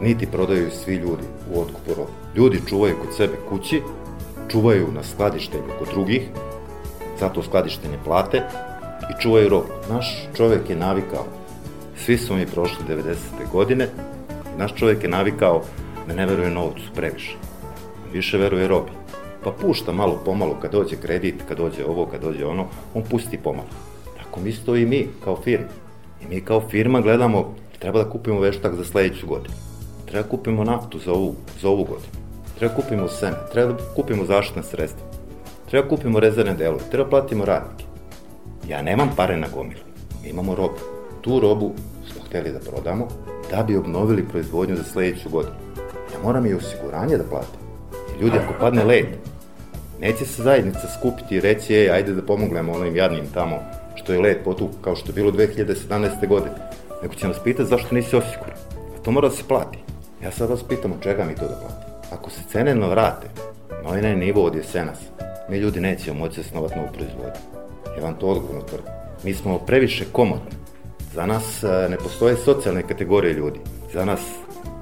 niti 0.00 0.26
prodaju 0.26 0.70
svi 0.70 0.94
ljudi 0.94 1.26
u 1.54 1.60
otkupu 1.60 1.94
robe. 1.96 2.10
Ljudi 2.36 2.60
čuvaju 2.68 2.96
kod 3.00 3.16
sebe 3.16 3.36
kući, 3.48 3.82
čuvaju 4.48 4.86
na 4.94 5.02
skladištenju 5.02 5.78
kod 5.78 5.88
drugih, 5.88 6.22
zato 7.20 7.42
skladištenje 7.42 7.98
plate 8.04 8.42
i 9.10 9.22
čuvaju 9.22 9.48
robu. 9.48 9.68
Naš 9.90 10.28
čovek 10.36 10.70
je 10.70 10.76
navikao, 10.76 11.24
svi 11.96 12.18
smo 12.18 12.36
mi 12.36 12.46
prošli 12.46 12.84
90. 12.88 13.14
godine, 13.52 13.88
naš 14.58 14.74
čovek 14.74 15.02
je 15.02 15.08
navikao 15.08 15.62
da 16.08 16.14
ne 16.14 16.26
veruje 16.26 16.50
novcu 16.50 16.84
previše, 16.94 17.36
više 18.12 18.38
veruje 18.38 18.68
robi. 18.68 18.99
Pa 19.44 19.50
pušta 19.50 19.92
malo 19.92 20.20
pomalo 20.24 20.56
kad 20.62 20.72
dođe 20.72 20.96
kredit, 20.96 21.42
kad 21.48 21.58
dođe 21.58 21.84
ovo, 21.86 22.06
kad 22.06 22.22
dođe 22.22 22.46
ono, 22.46 22.66
on 22.94 23.02
pusti 23.02 23.38
pomalo. 23.38 23.68
Tako 24.18 24.40
mi 24.40 24.80
i 24.80 24.86
mi 24.86 25.08
kao 25.24 25.36
firma. 25.36 25.66
I 26.22 26.26
mi 26.26 26.40
kao 26.40 26.60
firma 26.68 27.00
gledamo, 27.00 27.54
treba 27.78 28.04
da 28.04 28.10
kupimo 28.10 28.40
veštak 28.40 28.74
za 28.74 28.84
sledeću 28.84 29.26
godinu 29.26 29.54
treba 30.10 30.28
kupimo 30.28 30.64
naftu 30.64 30.98
za 30.98 31.12
ovu, 31.12 31.34
za 31.60 31.68
ovu 31.68 31.84
godinu, 31.84 32.12
treba 32.58 32.74
kupimo 32.74 33.08
seme, 33.08 33.36
treba 33.52 33.72
da 33.72 33.84
kupimo 33.96 34.24
zaštitne 34.24 34.62
sredstva, 34.62 35.06
treba 35.70 35.88
kupimo 35.88 36.20
rezervne 36.20 36.54
delove, 36.54 36.90
treba 36.90 37.08
platimo 37.10 37.44
radnike. 37.44 37.84
Ja 38.68 38.82
nemam 38.82 39.10
pare 39.16 39.36
na 39.36 39.46
gomilu, 39.54 39.80
mi 40.22 40.28
imamo 40.28 40.54
robu. 40.54 40.78
Tu 41.20 41.40
robu 41.40 41.72
smo 42.12 42.22
hteli 42.24 42.52
da 42.52 42.58
prodamo 42.58 43.08
da 43.50 43.62
bi 43.62 43.76
obnovili 43.76 44.28
proizvodnju 44.28 44.76
za 44.76 44.84
sledeću 44.84 45.28
godinu. 45.30 45.54
Ja 46.12 46.22
moram 46.22 46.46
i 46.46 46.54
osiguranje 46.54 47.16
da 47.16 47.24
platim. 47.24 47.69
Ljudi, 48.20 48.38
ako 48.38 48.54
padne 48.60 48.84
led, 48.84 49.06
neće 50.00 50.26
se 50.26 50.42
zajednica 50.42 50.88
skupiti 50.98 51.36
i 51.36 51.40
reći, 51.40 51.74
ej, 51.74 51.90
ajde 51.90 52.12
da 52.12 52.22
pomognemo 52.22 52.72
onim 52.72 52.96
jadnim 52.96 53.26
tamo 53.34 53.58
što 53.94 54.12
je 54.12 54.20
led 54.20 54.38
potuk 54.44 54.70
kao 54.80 54.96
što 54.96 55.08
je 55.08 55.14
bilo 55.14 55.32
2017. 55.32 56.28
godine. 56.28 56.54
Nego 57.02 57.14
će 57.14 57.28
nas 57.28 57.36
pitati 57.44 57.68
zašto 57.68 57.94
nisi 57.94 58.16
osiguran. 58.16 58.56
A 58.70 59.02
to 59.04 59.10
mora 59.10 59.28
da 59.28 59.34
se 59.34 59.42
plati. 59.48 59.78
Ja 60.22 60.30
sad 60.30 60.50
vas 60.50 60.62
pitam 60.68 60.92
od 60.92 61.02
čega 61.02 61.24
mi 61.24 61.34
to 61.34 61.48
da 61.48 61.54
platimo. 61.60 61.90
Ako 62.12 62.30
se 62.30 62.40
cene 62.52 62.74
ne 62.74 62.88
vrate 62.88 63.26
na 63.82 63.88
ovaj 63.88 64.16
nivo 64.16 64.44
od 64.44 64.54
jesenas, 64.54 64.98
mi 65.48 65.58
ljudi 65.58 65.80
nećemo 65.80 66.18
moći 66.18 66.36
da 66.36 66.42
snovati 66.42 66.76
novu 66.76 66.88
proizvodnju. 66.92 67.40
Ja 67.96 68.04
vam 68.04 68.14
to 68.14 68.26
odgovorno 68.26 68.62
tvrdim. 68.62 68.92
Mi 69.24 69.34
smo 69.34 69.58
previše 69.58 70.04
komodni. 70.12 70.50
Za 71.14 71.26
nas 71.26 71.64
e, 71.64 71.88
ne 71.88 71.96
postoje 71.96 72.36
socijalne 72.36 72.82
kategorije 72.82 73.34
ljudi. 73.34 73.60
Za 73.92 74.04
nas 74.04 74.20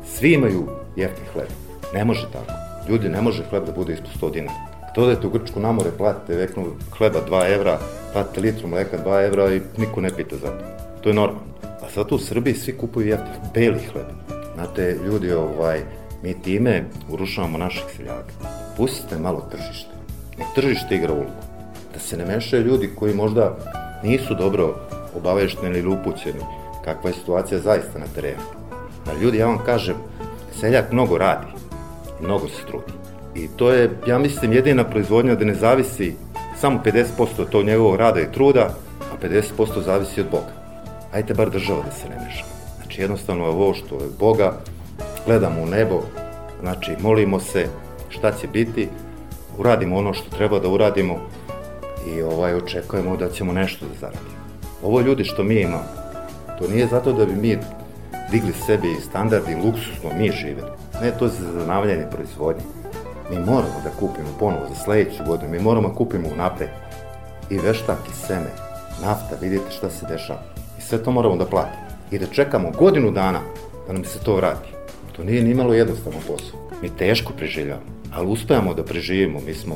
svi 0.06 0.32
imaju 0.32 0.68
jeftin 0.96 1.24
hleb. 1.32 1.48
Ne 1.94 2.04
može 2.04 2.26
tako. 2.32 2.67
Ljudi, 2.88 3.08
ne 3.08 3.20
može 3.22 3.44
hleb 3.50 3.64
da 3.66 3.72
bude 3.72 3.92
ispod 3.92 4.10
100 4.20 4.32
dinara. 4.32 4.58
Kad 4.94 5.04
odete 5.04 5.26
u 5.26 5.30
Grčku 5.30 5.60
na 5.60 5.72
more, 5.72 5.90
platite 5.98 6.36
veknu 6.36 6.64
hleba 6.98 7.18
2 7.30 7.54
evra, 7.54 7.78
platite 8.12 8.40
litru 8.40 8.68
mleka 8.68 8.98
2 9.04 9.26
evra 9.26 9.54
i 9.54 9.60
niko 9.76 10.00
ne 10.00 10.10
pita 10.16 10.36
za 10.36 10.46
to. 10.46 10.64
To 11.00 11.08
je 11.08 11.14
normalno. 11.14 11.48
A 11.62 11.90
sad 11.94 12.12
u 12.12 12.18
Srbiji 12.18 12.54
svi 12.54 12.76
kupuju 12.76 13.06
jeftin 13.06 13.50
beli 13.54 13.80
hleb. 13.92 14.06
Znate, 14.54 14.96
ljudi, 15.06 15.32
ovaj, 15.32 15.80
mi 16.22 16.42
time 16.42 16.84
urušavamo 17.10 17.58
naših 17.58 17.84
seljaka. 17.96 18.32
Pustite 18.76 19.18
malo 19.18 19.48
tržište. 19.50 19.90
Ne 20.38 20.44
tržište 20.54 20.94
igra 20.94 21.12
ulogu. 21.12 21.30
Da 21.94 22.00
se 22.00 22.16
ne 22.16 22.24
mešaju 22.24 22.64
ljudi 22.64 22.90
koji 22.96 23.14
možda 23.14 23.56
nisu 24.02 24.34
dobro 24.34 24.74
obavešteni 25.16 25.78
ili 25.78 25.88
upućeni 25.88 26.40
kakva 26.84 27.10
je 27.10 27.14
situacija 27.14 27.60
zaista 27.60 27.98
na 27.98 28.06
terenu. 28.14 28.42
A 29.06 29.22
ljudi, 29.22 29.38
ja 29.38 29.46
vam 29.46 29.58
kažem, 29.66 29.96
seljak 30.60 30.92
mnogo 30.92 31.18
radi, 31.18 31.46
mnogo 32.20 32.48
se 32.48 32.66
trudi. 32.66 32.92
I 33.34 33.48
to 33.56 33.70
je, 33.70 33.90
ja 34.06 34.18
mislim, 34.18 34.52
jedina 34.52 34.84
proizvodnja 34.84 35.34
da 35.34 35.44
ne 35.44 35.54
zavisi 35.54 36.16
samo 36.60 36.80
50% 36.84 37.04
od 37.38 37.48
tog 37.50 37.64
njegovog 37.64 37.96
rada 37.96 38.20
i 38.20 38.32
truda, 38.32 38.74
a 39.12 39.26
50% 39.26 39.84
zavisi 39.84 40.20
od 40.20 40.26
Boga. 40.30 40.52
Ajte 41.12 41.34
bar 41.34 41.50
država 41.50 41.82
da 41.82 41.90
se 41.90 42.08
ne 42.08 42.16
meša. 42.24 42.44
Znači 42.76 43.00
jednostavno 43.00 43.44
ovo 43.44 43.74
što 43.74 43.94
je 43.94 44.10
Boga, 44.18 44.52
gledamo 45.26 45.62
u 45.62 45.66
nebo, 45.66 46.02
znači 46.60 46.96
molimo 47.00 47.40
se 47.40 47.66
šta 48.08 48.32
će 48.32 48.46
biti, 48.48 48.88
uradimo 49.58 49.96
ono 49.96 50.14
što 50.14 50.36
treba 50.36 50.58
da 50.58 50.68
uradimo 50.68 51.18
i 52.14 52.22
ovaj 52.22 52.54
očekujemo 52.54 53.16
da 53.16 53.30
ćemo 53.30 53.52
nešto 53.52 53.86
da 53.86 53.94
zaradimo. 54.00 54.38
Ovo 54.82 55.00
ljudi 55.00 55.24
što 55.24 55.42
mi 55.42 55.60
imamo, 55.60 55.84
to 56.58 56.68
nije 56.68 56.86
zato 56.86 57.12
da 57.12 57.24
bi 57.24 57.32
mi 57.32 57.58
digli 58.30 58.52
sebi 58.66 58.96
standard 59.00 59.48
i 59.48 59.66
luksuzno 59.66 60.10
mi 60.18 60.30
živeli. 60.30 60.70
Ne, 61.02 61.10
to 61.18 61.24
je 61.24 61.30
za 61.30 61.52
zanavljanje 61.52 62.06
proizvodnje. 62.10 62.62
Mi 63.30 63.36
moramo 63.36 63.80
da 63.84 63.90
kupimo 63.90 64.28
ponovo 64.38 64.66
za 64.68 64.74
sledeću 64.74 65.24
godinu, 65.26 65.50
mi 65.50 65.58
moramo 65.58 65.88
da 65.88 65.94
kupimo 65.94 66.28
unapred. 66.32 66.68
I 67.50 67.58
veštak 67.58 67.98
i 68.08 68.26
seme, 68.26 68.50
nafta, 69.02 69.36
vidite 69.40 69.70
šta 69.70 69.90
se 69.90 70.06
dešava. 70.06 70.42
I 70.78 70.82
sve 70.82 71.02
to 71.02 71.10
moramo 71.10 71.36
da 71.36 71.46
platimo. 71.46 71.88
I 72.10 72.18
da 72.18 72.26
čekamo 72.26 72.70
godinu 72.70 73.10
dana 73.10 73.40
da 73.86 73.92
nam 73.92 74.04
se 74.04 74.18
to 74.18 74.36
vrati. 74.36 74.68
To 75.16 75.24
nije 75.24 75.42
ni 75.42 75.54
malo 75.54 75.74
jednostavno 75.74 76.18
posao. 76.26 76.60
Mi 76.82 76.96
teško 76.96 77.32
preživljamo, 77.32 77.82
ali 78.14 78.28
uspevamo 78.28 78.74
da 78.74 78.84
preživimo. 78.84 79.40
Mi 79.46 79.54
smo 79.54 79.74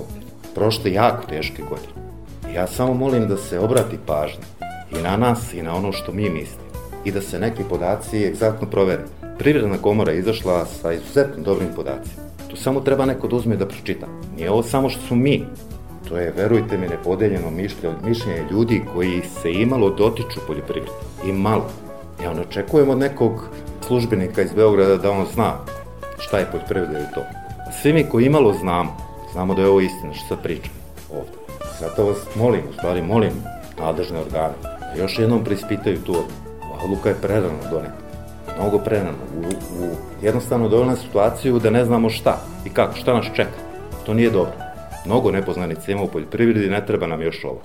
prošle 0.55 0.93
jako 0.93 1.26
teške 1.26 1.62
godine. 1.62 1.93
I 2.50 2.55
ja 2.55 2.67
samo 2.67 2.95
molim 2.95 3.29
da 3.29 3.37
se 3.37 3.59
obrati 3.59 3.99
pažnja 4.07 4.45
i 4.91 5.02
na 5.02 5.17
nas 5.17 5.55
i 5.55 5.62
na 5.62 5.75
ono 5.75 5.93
što 5.93 6.12
mi 6.12 6.31
mislimo. 6.31 6.62
I 7.05 7.12
da 7.12 7.21
se 7.21 7.38
neki 7.38 7.62
podaci 7.69 8.25
egzaktno 8.25 8.71
provere. 8.71 9.02
Privredna 9.39 9.79
komora 9.79 10.12
je 10.12 10.19
izašla 10.19 10.67
sa 10.67 10.93
izuzetno 10.93 11.43
dobrim 11.45 11.69
podacima. 11.77 12.23
Tu 12.51 12.57
samo 12.57 12.81
treba 12.81 13.07
neko 13.07 13.29
da 13.29 13.37
uzme 13.37 13.57
da 13.57 13.67
pročita. 13.67 14.07
Nije 14.37 14.51
ovo 14.51 14.62
samo 14.62 14.89
što 14.89 15.01
su 15.01 15.15
mi. 15.15 15.45
To 16.09 16.17
je, 16.17 16.33
verujte 16.37 16.79
mi, 16.79 16.89
nepodeljeno 16.89 17.51
mišljenje, 17.51 18.45
ljudi 18.51 18.83
koji 18.95 19.23
se 19.43 19.53
imalo 19.53 19.91
dotiču 19.91 20.41
poljoprivrede. 20.47 20.93
I 21.27 21.33
malo. 21.33 21.71
Ja 22.25 22.35
ne 22.35 22.41
očekujem 22.41 22.91
od 22.91 22.99
nekog 22.99 23.49
službenika 23.87 24.43
iz 24.43 24.53
Beograda 24.53 24.97
da 24.97 25.11
on 25.11 25.27
zna 25.35 25.53
šta 26.19 26.39
je 26.39 26.51
poljoprivreda 26.51 26.99
i 26.99 27.15
to. 27.15 27.21
Svi 27.83 27.93
mi 27.93 28.05
koji 28.05 28.27
imalo 28.27 28.53
znamo, 28.53 28.97
znamo 29.33 29.55
da 29.55 29.62
je 29.62 29.69
ovo 29.69 29.81
istina 29.81 30.15
što 30.15 30.29
sad 30.29 30.43
pričam 30.43 30.73
ovde. 31.12 31.33
Zato 31.81 32.05
vas 32.05 32.19
molim, 32.37 32.61
u 32.71 32.73
stvari 32.73 33.03
molim 33.03 33.33
nadležne 33.79 34.19
organe, 34.19 34.55
da 34.62 35.03
još 35.03 35.19
jednom 35.19 35.45
preispitaju 35.45 36.03
tu 36.03 36.15
odluka 36.85 37.09
je 37.09 37.15
prerano 37.15 37.59
doneta. 37.71 38.01
Mnogo 38.59 38.78
prerano. 38.78 39.18
U, 39.37 39.49
u 39.85 39.97
jednostavno 40.23 40.68
dovoljna 40.68 40.97
situaciju 40.97 41.59
da 41.59 41.71
ne 41.71 41.85
znamo 41.85 42.11
šta 42.11 42.38
i 42.66 42.71
kako, 42.71 42.97
šta 42.97 43.14
nas 43.14 43.26
čeka. 43.35 43.59
To 44.06 44.14
nije 44.14 44.30
dobro. 44.30 44.52
Mnogo 45.06 45.30
nepoznanica 45.30 45.92
ima 45.92 46.02
u 46.02 46.09
poljoprivredi, 46.09 46.71
ne 46.71 46.87
treba 46.87 47.06
nam 47.06 47.23
još 47.23 47.44
ovo. 47.44 47.62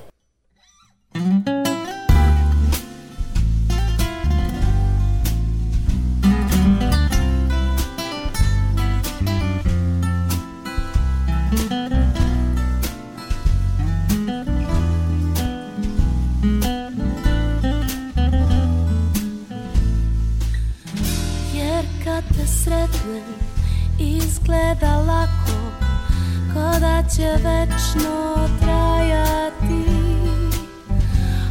Će 27.18 27.30
večno 27.44 28.48
trajati 28.62 29.86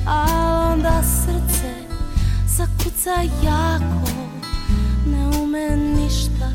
A 0.07 0.27
onda 0.73 1.03
srce 1.03 1.75
zakuca 2.47 3.11
jako 3.43 4.11
Ne 5.07 5.39
ume 5.39 5.77
ništa 5.77 6.51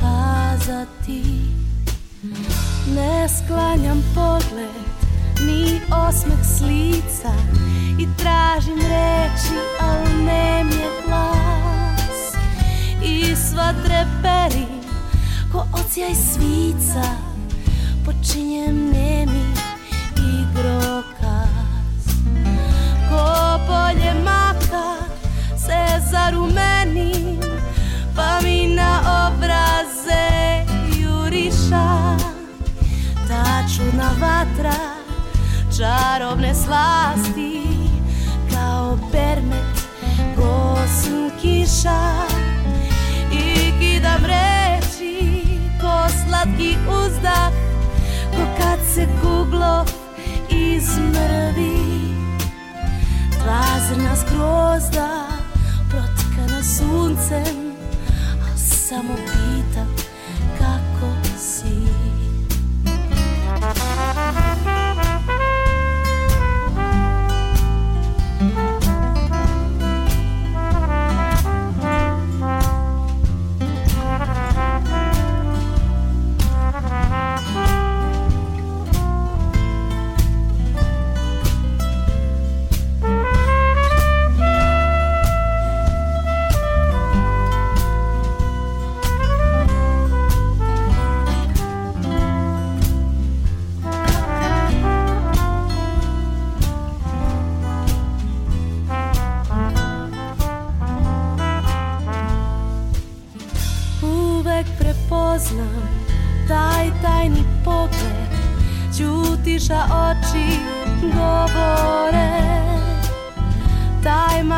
kazati. 0.00 1.22
Ne 2.94 3.28
sklanjam 3.28 4.02
pogled 4.14 4.92
ni 5.40 5.80
osmeh 6.08 6.44
s 6.44 6.60
lica 6.60 7.32
I 7.98 8.08
tražim 8.16 8.78
reči, 8.78 9.58
al 9.80 10.24
nem 10.24 10.68
je 10.70 10.88
glas. 11.06 12.34
I 13.02 13.36
sva 13.36 13.72
treperi 13.84 14.66
ko 15.52 15.66
ocijaj 15.72 16.14
svica 16.14 17.31
počinjem 18.04 18.90
nemi 18.92 19.46
igrokaz. 20.16 22.04
Ko 23.08 23.24
polje 23.66 24.14
maka 24.24 25.06
se 25.56 26.00
zarumenim 26.10 27.40
Pa 28.16 28.40
mi 28.42 28.74
na 28.74 29.00
obraze 29.00 30.64
juriša. 31.00 32.16
Ta 33.28 33.64
čudna 33.76 34.10
vatra 34.20 34.78
čarobne 35.76 36.54
slasti 36.54 37.62
Kao 38.52 38.98
permet 39.12 39.74
gosim 40.36 41.30
kiša. 41.42 42.26
I 43.32 43.72
kidam 43.80 44.24
reči 44.24 45.44
ko 45.80 46.08
slatki 46.08 46.76
uzdah 46.88 47.71
Ko 48.42 48.48
kad 48.58 48.78
se 48.94 49.06
kuglo 49.22 49.84
izmrvi 50.50 51.76
Dva 53.42 53.64
zrna 53.88 54.16
skrozda 54.16 55.26
protkana 55.90 56.62
suncem 56.62 57.72
A 58.42 58.56
samo 58.56 59.14
pitam 59.16 59.41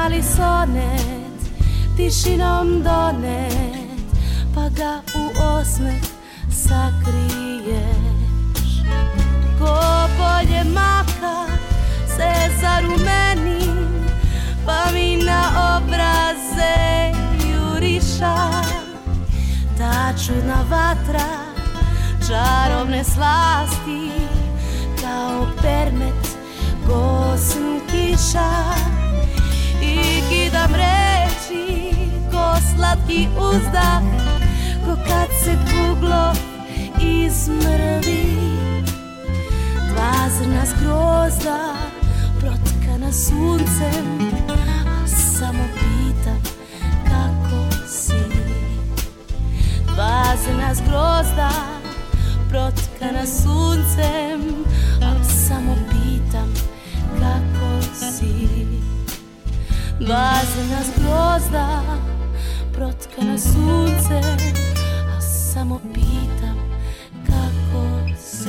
mali 0.04 0.22
sonet 0.22 1.40
tišinom 1.96 2.82
donet 2.82 4.04
Pa 4.54 4.68
ga 4.68 5.00
u 5.14 5.24
osmeh 5.42 6.02
sakriješ. 6.50 8.04
Ko 9.58 9.80
polje 10.18 10.64
maka 10.64 11.46
se 12.16 12.32
zarumeni 12.60 13.66
Pa 14.66 14.92
mi 14.92 15.16
na 15.16 15.42
obraze 15.76 17.12
juriša. 17.48 18.36
Ta 19.78 20.12
čudna 20.26 20.64
vatra 20.70 21.28
čarovne 22.28 23.04
slasti 23.04 24.10
Kao 25.00 25.46
permet 25.62 26.36
gosn 26.86 27.80
kiša 27.90 29.03
I 30.24 30.28
kidam 30.28 30.72
reči 30.74 31.92
ko 32.32 32.56
slatki 32.74 33.28
uzdah 33.36 34.02
Ko 34.84 34.96
kad 35.08 35.28
se 35.44 35.56
kuglo 35.70 36.32
izmrvi. 37.00 38.24
Dva 39.88 40.28
zrna 40.38 40.64
zgrozda 40.66 41.74
protkana 42.40 43.12
suncem 43.12 44.32
A 44.48 45.06
samo 45.06 45.64
pitam 45.74 46.42
kako 47.04 47.86
si. 47.88 48.24
Dva 49.94 50.24
zrna 50.44 50.74
zgrozda 50.74 51.50
protkana 52.48 53.26
suncem 53.26 54.64
Dva 60.04 60.32
zrna 60.54 60.80
zgrozda 60.84 61.82
protkana 62.72 63.38
suncem 63.38 64.36
A 65.16 65.20
samo 65.20 65.80
pitam 65.94 66.58
kako 67.26 68.08
si 68.18 68.48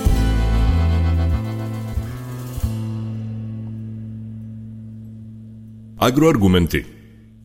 Agroargumenti. 5.98 6.86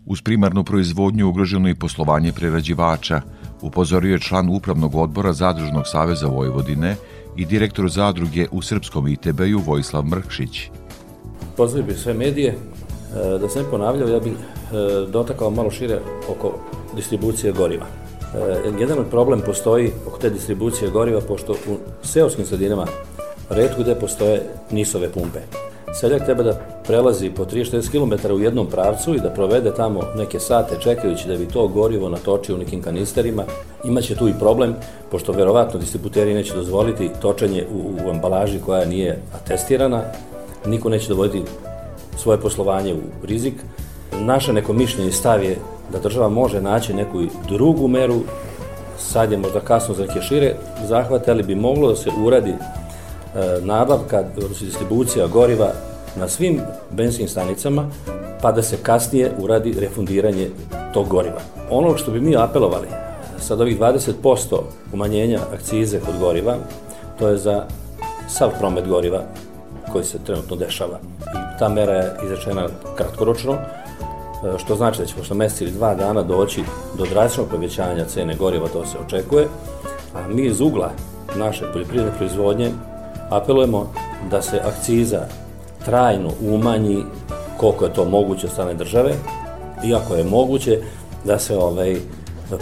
Uz 0.06 0.22
primarnu 0.22 0.64
proizvodnju 0.64 1.28
ugroženo 1.28 1.68
i 1.68 1.74
poslovanje 1.74 2.32
prerađivača, 2.32 3.22
upozorio 3.62 4.12
je 4.12 4.20
član 4.20 4.48
Upravnog 4.48 4.94
odbora 4.94 5.32
Zadružnog 5.32 5.84
saveza 5.86 6.26
Vojvodine 6.26 6.96
i 7.36 7.46
direktor 7.46 7.90
zadruge 7.90 8.46
u 8.50 8.62
Srpskom 8.62 9.08
ITB-u 9.08 9.58
Vojislav 9.58 10.04
Mrkšić. 10.04 10.70
Pozdravio 11.56 11.96
sve 11.96 12.14
medije. 12.14 12.58
Da 13.40 13.48
se 13.48 13.62
ne 13.62 13.70
ponavljao, 13.70 14.08
ja 14.08 14.20
bih 14.20 14.32
e, 14.32 15.06
dotakao 15.06 15.50
malo 15.50 15.70
šire 15.70 15.98
oko 16.28 16.52
distribucije 16.96 17.52
goriva. 17.52 17.86
E, 18.34 18.80
Jedan 18.80 18.98
od 18.98 19.06
problem 19.10 19.40
postoji 19.40 19.92
oko 20.06 20.18
te 20.18 20.30
distribucije 20.30 20.90
goriva, 20.90 21.20
pošto 21.20 21.52
u 21.52 21.76
seoskim 22.02 22.46
sredinama 22.46 22.86
redko 23.50 23.82
gde 23.82 23.94
postoje 23.94 24.42
nisove 24.70 25.12
pumpe. 25.12 25.40
Seljak 25.94 26.24
treba 26.24 26.42
da 26.42 26.60
prelazi 26.86 27.30
po 27.30 27.44
30-40 27.44 27.90
km 27.90 28.32
u 28.34 28.40
jednom 28.40 28.66
pravcu 28.66 29.14
i 29.14 29.20
da 29.20 29.30
provede 29.30 29.74
tamo 29.74 30.00
neke 30.16 30.40
sate 30.40 30.76
čekajući 30.80 31.28
da 31.28 31.36
bi 31.36 31.48
to 31.48 31.68
gorivo 31.68 32.08
natočio 32.08 32.54
u 32.54 32.58
nekim 32.58 32.82
kanisterima. 32.82 33.44
Imaće 33.84 34.14
tu 34.14 34.28
i 34.28 34.34
problem, 34.38 34.74
pošto 35.10 35.32
verovatno 35.32 35.80
distributeri 35.80 36.34
neće 36.34 36.54
dozvoliti 36.54 37.10
točenje 37.22 37.66
u, 37.74 38.06
u 38.06 38.10
ambalaži 38.10 38.58
koja 38.66 38.84
nije 38.84 39.18
atestirana, 39.34 40.02
niko 40.66 40.88
neće 40.88 41.08
dovoditi 41.08 41.42
svoje 42.16 42.40
poslovanje 42.40 42.94
u 42.94 43.26
rizik. 43.26 43.54
Naše 44.20 44.52
neko 44.52 44.72
mišljenje 44.72 45.12
stav 45.12 45.44
je 45.44 45.58
da 45.92 45.98
država 45.98 46.28
može 46.28 46.60
naći 46.60 46.94
neku 46.94 47.22
drugu 47.48 47.88
meru, 47.88 48.20
sad 48.98 49.32
je 49.32 49.38
možda 49.38 49.60
kasno 49.60 49.94
za 49.94 50.06
neke 50.06 50.22
šire 50.22 50.54
zahvate, 50.88 51.30
ali 51.30 51.42
bi 51.42 51.54
moglo 51.54 51.88
da 51.88 51.96
se 51.96 52.10
uradi 52.24 52.50
e, 52.50 52.56
nabavka, 53.62 54.24
odnosno 54.36 54.66
distribucija 54.66 55.26
goriva 55.26 55.72
na 56.16 56.28
svim 56.28 56.60
benzinskim 56.90 57.28
stanicama, 57.28 57.86
pa 58.42 58.52
da 58.52 58.62
se 58.62 58.76
kasnije 58.82 59.32
uradi 59.38 59.76
refundiranje 59.80 60.50
tog 60.94 61.08
goriva. 61.08 61.40
Ono 61.70 61.96
što 61.96 62.10
bi 62.10 62.20
mi 62.20 62.36
apelovali, 62.36 62.86
sad 63.38 63.60
ovih 63.60 63.80
20% 63.80 64.60
umanjenja 64.92 65.40
akcize 65.54 66.00
kod 66.00 66.18
goriva, 66.20 66.56
to 67.18 67.28
je 67.28 67.36
za 67.36 67.64
sav 68.28 68.50
promet 68.58 68.88
goriva 68.88 69.22
koji 69.92 70.04
se 70.04 70.18
trenutno 70.26 70.56
dešava. 70.56 70.98
I 71.20 71.49
ta 71.60 71.68
mera 71.68 71.92
je 71.92 72.12
izrečena 72.24 72.68
kratkoročno, 72.96 73.52
e, 73.52 73.58
što 74.58 74.76
znači 74.76 75.00
da 75.00 75.06
će 75.06 75.14
posle 75.14 75.36
mesec 75.36 75.60
ili 75.60 75.70
dva 75.70 75.94
dana 75.94 76.22
doći 76.22 76.64
do 76.98 77.06
drastičnog 77.06 77.48
povećanja 77.48 78.04
cene 78.04 78.34
goriva, 78.34 78.68
to 78.68 78.86
se 78.86 78.98
očekuje, 79.06 79.48
a 80.14 80.28
mi 80.28 80.42
iz 80.42 80.60
ugla 80.60 80.90
naše 81.36 81.72
poljoprivredne 81.72 82.16
proizvodnje 82.16 82.70
apelujemo 83.30 83.92
da 84.30 84.42
se 84.42 84.60
akciza 84.64 85.26
trajno 85.84 86.30
umanji 86.42 87.04
koliko 87.56 87.84
je 87.84 87.92
to 87.92 88.04
moguće 88.04 88.46
od 88.46 88.52
strane 88.52 88.74
države, 88.74 89.12
iako 89.84 90.14
je 90.14 90.24
moguće 90.24 90.78
da 91.24 91.38
se 91.38 91.56
ovaj, 91.56 91.96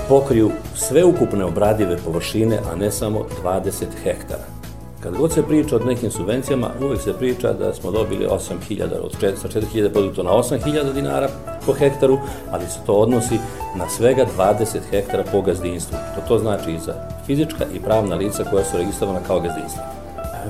pokriju 0.09 0.51
sve 0.75 1.05
ukupne 1.05 1.45
obradive 1.45 1.97
površine, 2.05 2.59
a 2.73 2.77
ne 2.77 2.91
samo 2.91 3.27
20 3.45 3.85
hektara. 4.03 4.58
Kad 5.03 5.17
god 5.17 5.33
se 5.33 5.43
priča 5.43 5.77
o 5.77 5.79
nekim 5.79 6.11
subvencijama, 6.11 6.71
uvek 6.83 7.01
se 7.01 7.13
priča 7.13 7.53
da 7.53 7.75
smo 7.75 7.91
dobili 7.91 8.27
8.000, 8.27 8.83
od 9.03 9.17
4, 9.21 9.37
sa 9.37 9.49
4.000 9.49 9.93
produkta 9.93 10.23
na 10.23 10.31
8.000 10.31 10.93
dinara 10.93 11.29
po 11.67 11.73
hektaru, 11.73 12.19
ali 12.51 12.67
se 12.67 12.79
to 12.87 12.93
odnosi 12.93 13.39
na 13.77 13.89
svega 13.89 14.27
20 14.39 14.79
hektara 14.91 15.25
po 15.33 15.43
gazdinstvu. 15.43 15.97
To, 16.15 16.21
to 16.29 16.39
znači 16.39 16.73
i 16.73 16.79
za 16.79 16.95
fizička 17.27 17.65
i 17.75 17.81
pravna 17.81 18.17
lica 18.17 18.45
koja 18.45 18.65
su 18.65 18.77
registrovana 18.77 19.21
kao 19.27 19.41
gazdinstva. 19.41 19.83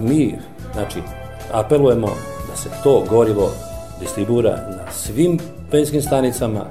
Mi, 0.00 0.38
znači, 0.72 0.98
apelujemo 1.52 2.08
da 2.50 2.56
se 2.56 2.68
to 2.82 3.04
gorivo 3.11 3.50
distribuira 4.00 4.50
na 4.50 4.92
svim 4.92 5.38
benzinskim 5.70 6.02
stanicama 6.02 6.64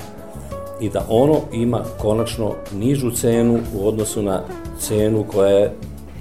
i 0.80 0.90
da 0.90 1.06
ono 1.10 1.40
ima 1.54 1.84
konačno 1.98 2.54
nižu 2.74 3.12
cenu 3.12 3.60
u 3.76 3.88
odnosu 3.88 4.22
na 4.22 4.42
cenu 4.80 5.26
koja 5.34 5.50
je 5.50 5.74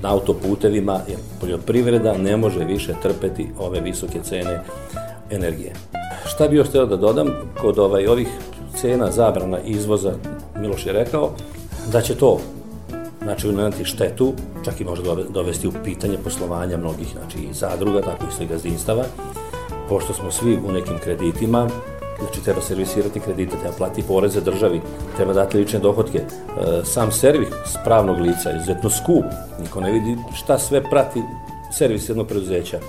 na 0.02 0.12
autoputevima, 0.12 1.00
jer 1.08 1.18
poljoprivreda 1.40 2.18
ne 2.18 2.36
može 2.36 2.64
više 2.64 2.94
trpeti 3.02 3.48
ove 3.58 3.80
visoke 3.80 4.20
cene 4.22 4.60
energije. 5.30 5.72
Šta 6.26 6.48
bi 6.48 6.56
još 6.56 6.68
htio 6.68 6.86
da 6.86 6.96
dodam, 6.96 7.28
kod 7.60 7.78
ovaj, 7.78 8.06
ovih 8.06 8.28
cena 8.76 9.10
zabrana 9.10 9.58
izvoza, 9.60 10.12
Miloš 10.60 10.86
je 10.86 10.92
rekao, 10.92 11.30
da 11.92 12.00
će 12.00 12.14
to 12.14 12.38
znači 13.22 13.48
uneti 13.48 13.84
štetu, 13.84 14.32
čak 14.64 14.80
i 14.80 14.84
može 14.84 15.02
dove- 15.02 15.24
dovesti 15.30 15.68
u 15.68 15.72
pitanje 15.84 16.18
poslovanja 16.24 16.76
mnogih, 16.76 17.08
znači 17.12 17.38
i 17.38 17.54
zadruga, 17.54 18.00
tako 18.00 18.24
i 18.30 18.34
svih 18.36 18.48
gazdinstava, 18.48 19.04
pošto 19.88 20.12
smo 20.12 20.30
svi 20.30 20.58
u 20.68 20.72
nekim 20.72 20.98
kreditima, 21.04 21.68
znači 22.18 22.44
treba 22.44 22.60
servisirati 22.60 23.20
kredite, 23.20 23.56
treba 23.60 23.76
plati 23.76 24.02
poreze 24.02 24.40
državi, 24.40 24.80
treba 25.16 25.32
dati 25.32 25.56
lične 25.56 25.78
dohodke. 25.78 26.18
E, 26.18 26.24
sam 26.84 27.12
servis 27.12 27.48
pravnog 27.84 28.20
lica 28.20 28.50
je 28.50 28.56
izuzetno 28.56 28.90
skup, 28.90 29.24
niko 29.60 29.80
ne 29.80 29.92
vidi 29.92 30.16
šta 30.34 30.58
sve 30.58 30.82
prati 30.90 31.22
servis 31.72 32.08
jednog 32.08 32.26
preduzeća. 32.26 32.76
E, 32.76 32.80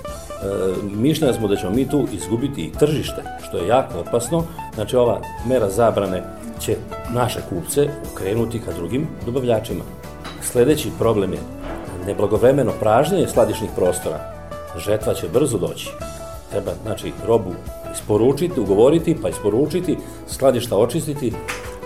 mišljena 0.83 1.33
smo 1.33 1.47
da 1.47 1.55
ćemo 1.55 1.71
mi 1.71 1.89
tu 1.89 2.07
izgubiti 2.11 2.61
i 2.61 2.71
tržište, 2.71 3.23
što 3.47 3.57
je 3.57 3.67
jako 3.67 3.99
opasno. 3.99 4.43
Znači 4.75 4.95
ova 4.95 5.21
mera 5.47 5.69
zabrane 5.69 6.23
će 6.59 6.75
naše 7.13 7.39
kupce 7.49 7.89
okrenuti 8.13 8.59
ka 8.59 8.73
drugim 8.73 9.07
dobavljačima. 9.25 9.83
Sledeći 10.41 10.91
problem 10.99 11.33
je 11.33 11.39
neblagovremeno 12.05 12.71
pražnjenje 12.79 13.27
skladišnih 13.27 13.69
prostora. 13.75 14.33
Žetva 14.77 15.13
će 15.13 15.27
brzo 15.33 15.57
doći. 15.57 15.89
Treba, 16.51 16.71
znači, 16.83 17.11
robu 17.27 17.53
isporučiti, 17.97 18.59
ugovoriti, 18.59 19.17
pa 19.21 19.29
isporučiti, 19.29 19.97
skladišta 20.27 20.77
očistiti, 20.77 21.33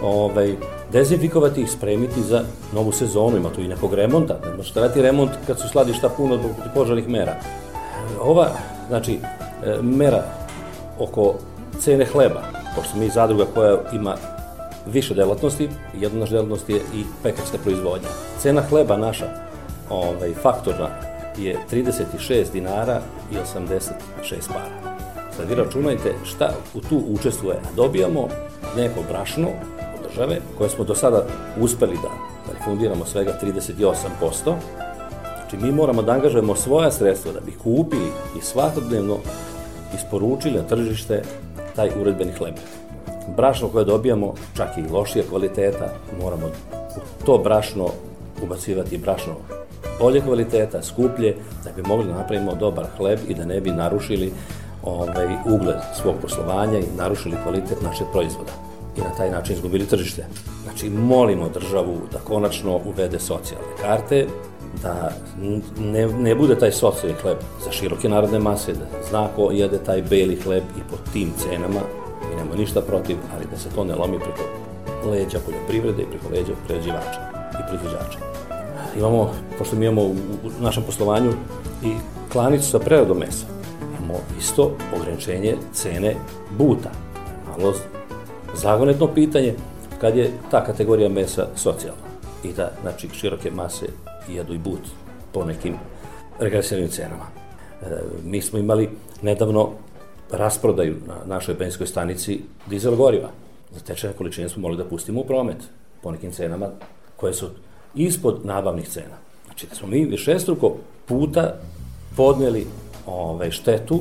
ovaj, 0.02 0.56
dezinfikovati 0.92 1.62
ih, 1.62 1.72
spremiti 1.72 2.22
za 2.22 2.44
novu 2.74 2.92
sezonu, 2.92 3.38
ima 3.38 3.50
tu 3.50 3.62
i 3.62 3.68
nekog 3.68 3.94
remonta, 3.94 4.40
ne 4.46 4.58
možete 4.58 4.80
raditi 4.80 5.02
remont 5.02 5.32
kad 5.48 5.60
su 5.60 5.68
skladišta 5.68 6.10
puno 6.10 6.38
zbog 6.38 6.52
požarnih 6.76 7.10
mera. 7.10 7.36
Ova, 8.22 8.50
znači, 8.88 9.20
e, 9.66 9.78
mera 9.82 10.24
oko 11.00 11.36
cene 11.80 12.06
hleba, 12.06 12.42
pošto 12.76 12.98
mi 12.98 13.10
zadruga 13.10 13.46
koja 13.54 13.78
ima 13.94 14.16
više 14.88 15.14
delatnosti, 15.14 15.70
jedna 16.00 16.20
naša 16.20 16.34
delatnost 16.34 16.70
je 16.70 16.76
i 16.76 17.04
pekarska 17.24 17.58
proizvodnja. 17.64 18.08
Cena 18.40 18.62
hleba 18.70 18.98
naša, 18.98 19.26
ovaj, 19.90 20.34
faktorna, 20.34 20.90
je 21.38 21.58
36 21.72 22.52
dinara 22.54 23.02
i 23.32 23.36
86 23.36 24.48
para. 24.48 24.91
Sad 25.38 25.50
vi 25.50 25.56
računajte 25.56 26.14
šta 26.24 26.54
u 26.74 26.80
tu 26.80 27.02
učestvuje. 27.10 27.56
Dobijamo 27.76 28.28
neko 28.78 29.00
brašno 29.12 29.48
od 29.96 30.10
države 30.10 30.40
koje 30.58 30.70
smo 30.70 30.84
do 30.84 30.96
sada 30.96 31.26
uspeli 31.60 31.96
da, 31.96 32.10
da 32.48 32.60
refundiramo 32.60 33.06
svega 33.06 33.40
38%, 33.44 34.56
Znači 35.52 35.66
mi 35.66 35.72
moramo 35.72 36.02
da 36.02 36.12
angažujemo 36.12 36.56
svoja 36.56 36.92
sredstva 36.92 37.32
da 37.32 37.40
bi 37.40 37.52
kupili 37.64 38.08
i 38.38 38.42
svakodnevno 38.42 39.18
isporučili 39.96 40.54
na 40.54 40.64
tržište 40.64 41.22
taj 41.76 41.90
uredbeni 42.02 42.32
hleb. 42.32 42.54
Brašno 43.38 43.68
koje 43.68 43.86
dobijamo, 43.86 44.34
čak 44.58 44.78
i 44.78 44.92
lošije 44.92 45.26
kvaliteta, 45.30 45.94
moramo 46.22 46.48
u 46.98 47.26
to 47.26 47.38
brašno 47.38 47.88
ubacivati 48.44 48.98
brašno 48.98 49.34
bolje 50.00 50.22
kvaliteta, 50.22 50.84
skuplje, 50.84 51.36
da 51.64 51.72
bi 51.76 51.88
mogli 51.88 52.08
da 52.08 52.14
napravimo 52.14 52.56
dobar 52.56 52.86
hleb 52.98 53.20
i 53.28 53.34
da 53.34 53.46
ne 53.46 53.62
bi 53.62 53.72
narušili 53.72 54.34
ovaj, 54.84 55.28
ugled 55.46 55.78
svog 56.02 56.16
poslovanja 56.22 56.80
i 56.80 56.98
narušili 56.98 57.38
kvalitet 57.44 57.82
našeg 57.82 58.08
proizvoda 58.12 58.52
i 58.98 59.02
na 59.02 59.10
taj 59.18 59.32
način 59.32 59.56
izgubili 59.56 59.88
tržište. 59.88 60.26
Znači, 60.64 60.90
molimo 60.90 61.50
državu 61.50 61.98
da 62.12 62.20
konačno 62.20 62.80
uvede 62.86 63.20
socijalne 63.20 63.68
karte, 63.82 64.28
da 64.84 65.12
ne, 65.80 66.08
ne 66.08 66.36
bude 66.36 66.56
taj 66.56 66.72
socijalni 66.72 67.18
hleb 67.22 67.38
za 67.66 67.72
široke 67.72 68.10
narodne 68.10 68.40
mase, 68.40 68.74
da 68.74 68.86
zna 69.10 69.28
ko 69.36 69.52
jede 69.52 69.78
taj 69.78 70.02
beli 70.02 70.36
hleb 70.36 70.64
i 70.78 70.82
po 70.92 70.98
tim 71.14 71.32
cenama, 71.38 71.82
mi 72.30 72.36
nemamo 72.36 72.56
ništa 72.56 72.82
protiv, 72.82 73.18
ali 73.36 73.46
da 73.52 73.58
se 73.58 73.70
to 73.76 73.84
ne 73.84 73.96
lomi 73.96 74.20
preko 74.20 74.42
leđa 75.12 75.40
poljoprivrede 75.46 76.04
i 76.04 76.06
preko 76.06 76.30
leđa 76.34 76.54
prerađivača 76.68 77.20
i 77.52 77.68
proizvođača. 77.68 78.20
Imamo, 78.98 79.32
pošto 79.58 79.76
mi 79.76 79.86
imamo 79.86 80.02
u, 80.02 80.16
našem 80.60 80.84
poslovanju 80.84 81.32
i 81.84 81.94
klanicu 82.32 82.70
sa 82.70 82.80
preradom 82.80 83.18
mesa, 83.18 83.46
imamo 84.12 84.24
isto 84.40 84.72
ograničenje 84.96 85.56
cene 85.74 86.16
buta. 86.58 86.90
Malo 87.48 87.74
zagonetno 88.56 89.14
pitanje 89.14 89.54
kad 90.02 90.16
je 90.18 90.32
ta 90.52 90.64
kategorija 90.64 91.10
mesa 91.10 91.48
socijalna 91.56 92.02
i 92.44 92.54
da, 92.54 92.72
znači, 92.82 93.10
široke 93.14 93.52
mase 93.52 93.86
jedu 94.30 94.54
i 94.54 94.58
but 94.58 94.80
po 95.34 95.46
nekim 95.46 95.76
regresivnim 96.40 96.90
cenama. 96.90 97.26
E, 97.82 97.86
mi 98.24 98.42
smo 98.42 98.60
imali 98.60 98.90
nedavno 99.22 99.70
rasprodaju 100.32 100.96
na 101.08 101.36
našoj 101.36 101.56
benzinskoj 101.56 101.88
stanici 101.88 102.42
dizel 102.70 102.96
goriva. 102.96 103.30
Za 103.72 103.80
tečene 103.80 104.14
količine 104.14 104.50
smo 104.50 104.62
mogli 104.62 104.78
da 104.78 104.86
pustimo 104.86 105.22
u 105.22 105.26
promet 105.26 105.58
po 106.02 106.12
nekim 106.12 106.32
cenama 106.32 106.70
koje 107.16 107.34
su 107.34 107.50
ispod 107.96 108.40
nabavnih 108.44 108.90
cena. 108.90 109.18
Znači 109.46 109.68
da 109.68 109.76
smo 109.76 109.88
mi 109.88 110.06
višestruko 110.06 110.76
puta 111.06 111.56
podneli 112.16 112.68
ovaj, 113.06 113.52
štetu 113.52 114.00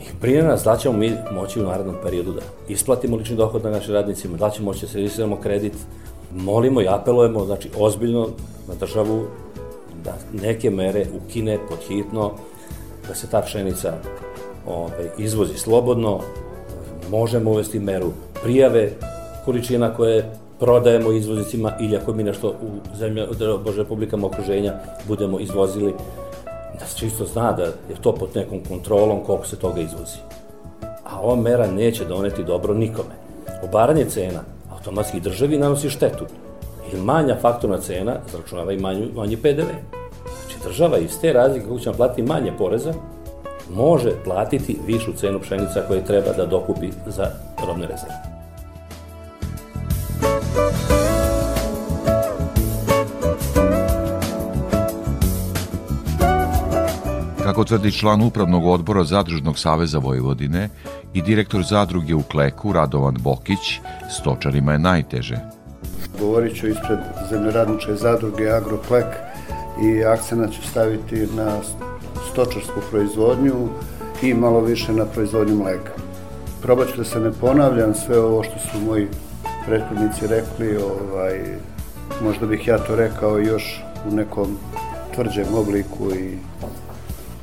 i 0.00 0.04
prije 0.20 0.42
nas 0.42 0.62
da 0.64 0.76
ćemo 0.76 0.98
mi 0.98 1.12
moći 1.32 1.60
u 1.60 1.66
narednom 1.66 1.96
periodu 2.02 2.32
da 2.32 2.40
isplatimo 2.68 3.16
lični 3.16 3.36
dohod 3.36 3.64
na 3.64 3.70
našim 3.70 3.94
radnicima, 3.94 4.36
da 4.36 4.50
ćemo 4.50 4.64
moći 4.64 4.86
da 4.86 4.92
servisiramo 4.92 5.36
kredit, 5.36 5.74
molimo 6.34 6.80
i 6.80 6.88
apelujemo, 6.88 7.44
znači 7.44 7.70
ozbiljno 7.78 8.28
na 8.68 8.74
državu 8.74 9.24
da 10.04 10.14
neke 10.42 10.70
mere 10.70 11.06
ukine 11.16 11.58
pod 11.68 11.78
hitno, 11.88 12.30
da 13.08 13.14
se 13.14 13.26
ta 13.26 13.42
pšenica 13.42 13.92
ovaj, 14.66 15.08
izvozi 15.18 15.58
slobodno, 15.58 16.20
možemo 17.10 17.50
uvesti 17.50 17.78
meru 17.78 18.12
prijave 18.42 18.92
količina 19.44 19.94
koje 19.94 20.30
prodajemo 20.60 21.12
izvozicima 21.12 21.72
ili 21.80 21.96
ako 21.96 22.12
mi 22.12 22.22
nešto 22.22 22.48
u 22.48 22.96
zemlja, 22.96 23.26
Bože, 23.64 23.82
republikama 23.82 24.26
okruženja 24.26 24.74
budemo 25.08 25.40
izvozili, 25.40 25.94
da 26.78 26.86
se 26.86 26.98
čisto 26.98 27.24
zna 27.24 27.52
da 27.52 27.62
je 27.62 27.96
to 28.00 28.14
pod 28.14 28.28
nekom 28.34 28.60
kontrolom 28.68 29.24
koliko 29.26 29.46
se 29.46 29.56
toga 29.56 29.80
izvozi. 29.80 30.18
A 31.04 31.20
ova 31.20 31.36
mera 31.36 31.66
neće 31.66 32.04
doneti 32.04 32.44
dobro 32.44 32.74
nikome. 32.74 33.14
Obaranje 33.62 34.04
cena 34.04 34.40
automatski 34.72 35.20
državi 35.20 35.58
nanosi 35.58 35.90
štetu. 35.90 36.24
I 36.92 36.96
manja 36.96 37.36
faktorna 37.40 37.78
cena 37.80 38.16
zračunava 38.30 38.72
i 38.72 38.78
manju, 38.78 39.06
manji 39.14 39.36
PDV. 39.36 39.70
Znači 40.40 40.56
država 40.64 40.98
iz 40.98 41.20
te 41.20 41.32
razlike 41.32 41.66
kako 41.66 41.78
će 41.78 41.92
platiti 41.92 42.22
manje 42.22 42.52
poreza, 42.58 42.92
može 43.74 44.10
platiti 44.24 44.78
višu 44.86 45.12
cenu 45.12 45.40
pšenica 45.40 45.82
koje 45.88 46.04
treba 46.04 46.32
da 46.36 46.46
dokupi 46.46 46.90
za 47.06 47.26
robne 47.66 47.86
rezerve. 47.86 48.40
Kako 57.50 57.64
tvrdi 57.64 57.92
član 57.92 58.22
Upravnog 58.22 58.66
odbora 58.66 59.04
Zadružnog 59.04 59.58
saveza 59.58 59.98
Vojvodine 59.98 60.68
i 61.14 61.22
direktor 61.22 61.62
zadruge 61.62 62.14
u 62.14 62.22
Kleku 62.22 62.72
Radovan 62.72 63.16
Bokić, 63.20 63.80
stočarima 64.10 64.72
je 64.72 64.78
najteže. 64.78 65.36
Govorit 66.20 66.56
ću 66.56 66.68
ispred 66.68 66.98
zemljoradniče 67.30 67.94
zadruge 67.94 68.50
Agroklek 68.50 69.06
i 69.84 70.04
akcena 70.04 70.48
ću 70.48 70.62
staviti 70.62 71.28
na 71.36 71.58
stočarsku 72.32 72.80
proizvodnju 72.90 73.68
i 74.22 74.34
malo 74.34 74.60
više 74.60 74.92
na 74.92 75.04
proizvodnju 75.04 75.56
mleka. 75.56 75.92
Probat 76.62 76.88
ću 76.88 76.96
da 76.96 77.04
se 77.04 77.20
ne 77.20 77.32
ponavljam 77.32 77.94
sve 77.94 78.20
ovo 78.20 78.42
što 78.42 78.58
su 78.58 78.80
moji 78.86 79.08
prethodnici 79.66 80.26
rekli, 80.26 80.76
ovaj, 80.76 81.40
možda 82.22 82.46
bih 82.46 82.68
ja 82.68 82.78
to 82.78 82.96
rekao 82.96 83.38
još 83.38 83.82
u 84.10 84.14
nekom 84.14 84.56
tvrđem 85.14 85.54
obliku 85.54 86.14
i 86.14 86.38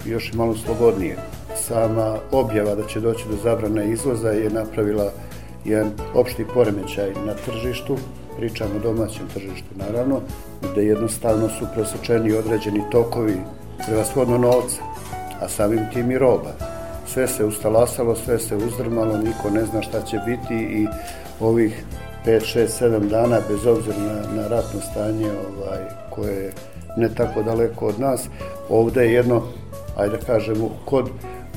još 0.07 0.33
i 0.33 0.37
malo 0.37 0.55
slobodnije. 0.55 1.17
Sama 1.55 2.17
objava 2.31 2.75
da 2.75 2.87
će 2.87 2.99
doći 2.99 3.23
do 3.29 3.37
zabrane 3.43 3.91
izvoza 3.91 4.29
je 4.29 4.49
napravila 4.49 5.11
jedan 5.65 5.91
opšti 6.13 6.45
poremećaj 6.53 7.09
na 7.25 7.33
tržištu, 7.45 7.97
pričamo 8.37 8.75
o 8.75 8.79
domaćem 8.79 9.27
tržištu 9.33 9.69
naravno, 9.75 10.21
gde 10.71 10.83
jednostavno 10.83 11.49
su 11.49 11.65
presečeni 11.73 12.33
određeni 12.33 12.83
tokovi 12.91 13.35
prevashodno 13.85 14.37
novca, 14.37 14.81
a 15.41 15.49
samim 15.49 15.85
tim 15.93 16.11
i 16.11 16.17
roba. 16.17 16.51
Sve 17.07 17.27
se 17.27 17.45
ustalasalo, 17.45 18.15
sve 18.15 18.39
se 18.39 18.55
uzdrmalo, 18.55 19.17
niko 19.17 19.49
ne 19.49 19.65
zna 19.65 19.81
šta 19.81 20.01
će 20.01 20.17
biti 20.25 20.55
i 20.55 20.87
ovih 21.39 21.83
5, 22.25 22.57
6, 22.57 22.67
7 22.83 23.09
dana, 23.09 23.39
bez 23.49 23.65
obzira 23.65 23.97
na, 23.97 24.41
na 24.41 24.47
ratno 24.47 24.81
stanje 24.91 25.31
ovaj, 25.31 25.79
koje 26.09 26.43
je 26.43 26.51
ne 26.97 27.09
tako 27.15 27.43
daleko 27.43 27.87
od 27.87 27.99
nas, 27.99 28.25
ovde 28.69 29.05
je 29.05 29.13
jedno 29.13 29.43
ajde 29.97 30.17
kažemo, 30.25 30.69
kod 30.85 31.09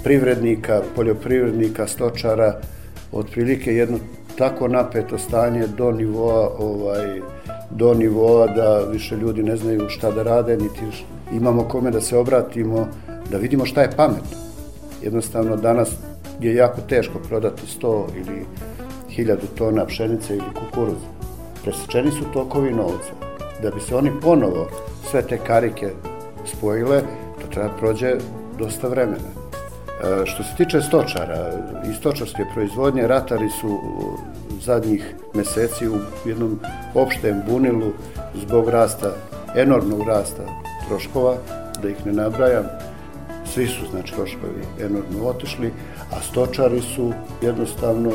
privrednika, 0.03 0.83
poljoprivrednika, 0.97 1.87
stočara, 1.87 2.61
otprilike 3.13 3.75
jedno 3.75 3.99
tako 4.39 4.69
napeto 4.69 5.19
stanje 5.19 5.67
do 5.67 5.93
nivoa 5.93 6.51
ovaj 6.59 7.21
do 7.71 7.95
nivoa 7.95 8.47
da 8.47 8.79
više 8.93 9.17
ljudi 9.17 9.43
ne 9.43 9.57
znaju 9.57 9.89
šta 9.89 10.11
da 10.11 10.23
rade 10.23 10.57
niti 10.57 10.81
imamo 11.33 11.69
kome 11.69 11.91
da 11.91 12.01
se 12.01 12.17
obratimo 12.17 12.89
da 13.31 13.39
vidimo 13.39 13.67
šta 13.67 13.83
je 13.83 13.91
pametno. 13.97 14.37
Jednostavno 15.03 15.57
danas 15.57 15.91
je 16.41 16.55
jako 16.55 16.81
teško 16.81 17.19
prodati 17.29 17.63
100 17.81 18.05
ili 18.17 18.47
1000 19.17 19.37
tona 19.55 19.87
pšenice 19.87 20.37
ili 20.37 20.55
kukuruza. 20.55 21.07
Presečeni 21.65 22.11
su 22.11 22.25
tokovi 22.33 22.73
novca. 22.73 23.13
Da 23.63 23.71
bi 23.71 23.81
se 23.81 23.97
oni 23.97 24.11
ponovo 24.23 24.69
sve 25.11 25.23
te 25.23 25.39
karike 25.39 25.91
spojile 26.45 27.03
treba 27.51 27.69
prođe 27.79 28.17
dosta 28.59 28.89
vremena. 28.89 29.31
E, 30.03 30.27
što 30.27 30.43
se 30.43 30.51
tiče 30.57 30.81
stočara 30.81 31.53
i 31.91 31.95
stočarske 31.95 32.45
proizvodnje, 32.55 33.07
ratari 33.07 33.49
su 33.61 33.79
zadnjih 34.61 35.15
meseci 35.35 35.89
u 35.89 35.97
jednom 36.25 36.61
opštem 36.95 37.43
bunilu 37.49 37.93
zbog 38.35 38.69
rasta, 38.69 39.13
enormnog 39.57 40.09
rasta 40.09 40.43
troškova, 40.89 41.37
da 41.83 41.89
ih 41.89 42.07
ne 42.07 42.13
nabrajam, 42.13 42.65
svi 43.55 43.67
su 43.67 43.87
znači 43.91 44.15
troškovi 44.15 44.63
enormno 44.81 45.29
otišli, 45.29 45.73
a 46.13 46.23
stočari 46.23 46.81
su 46.81 47.13
jednostavno 47.43 48.11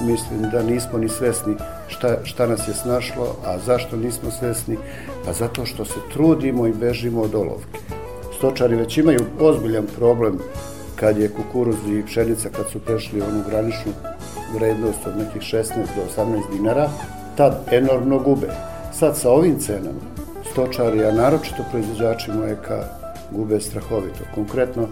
mislim 0.00 0.50
da 0.52 0.62
nismo 0.62 0.98
ni 0.98 1.08
svesni 1.08 1.54
šta, 1.88 2.16
šta 2.24 2.46
nas 2.46 2.68
je 2.68 2.74
snašlo, 2.74 3.36
a 3.44 3.58
zašto 3.58 3.96
nismo 3.96 4.30
svesni? 4.30 4.76
Pa 5.24 5.32
zato 5.32 5.66
što 5.66 5.84
se 5.84 6.00
trudimo 6.12 6.66
i 6.66 6.72
bežimo 6.72 7.22
od 7.22 7.34
olovke 7.34 7.85
stočari 8.36 8.76
već 8.76 8.98
imaju 8.98 9.20
ozbiljan 9.40 9.86
problem 9.98 10.38
kad 10.96 11.18
je 11.18 11.28
kukuruz 11.28 11.76
i 11.88 12.06
pšenica 12.06 12.48
kad 12.48 12.70
su 12.70 12.78
prešli 12.78 13.22
onu 13.22 13.42
graničnu 13.50 13.92
vrednost 14.54 15.06
od 15.06 15.18
nekih 15.18 15.42
16 15.42 15.64
do 15.74 16.22
18 16.22 16.42
dinara, 16.52 16.88
tad 17.36 17.68
enormno 17.70 18.18
gube. 18.18 18.48
Sad 18.92 19.16
sa 19.16 19.30
ovim 19.30 19.58
cenama 19.58 20.00
stočari, 20.52 21.04
a 21.04 21.12
naročito 21.12 21.64
proizvođači 21.70 22.32
mleka, 22.32 22.84
gube 23.30 23.60
strahovito. 23.60 24.24
Konkretno, 24.34 24.88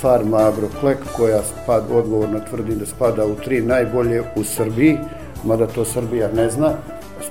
farma 0.00 0.36
Agroklek, 0.36 0.98
koja 1.16 1.42
spad, 1.42 1.84
odgovorno 1.92 2.40
tvrdi 2.50 2.74
da 2.74 2.86
spada 2.86 3.26
u 3.26 3.34
tri 3.34 3.62
najbolje 3.62 4.22
u 4.36 4.44
Srbiji, 4.44 4.98
mada 5.44 5.66
to 5.66 5.84
Srbija 5.84 6.28
ne 6.32 6.50
zna, 6.50 6.72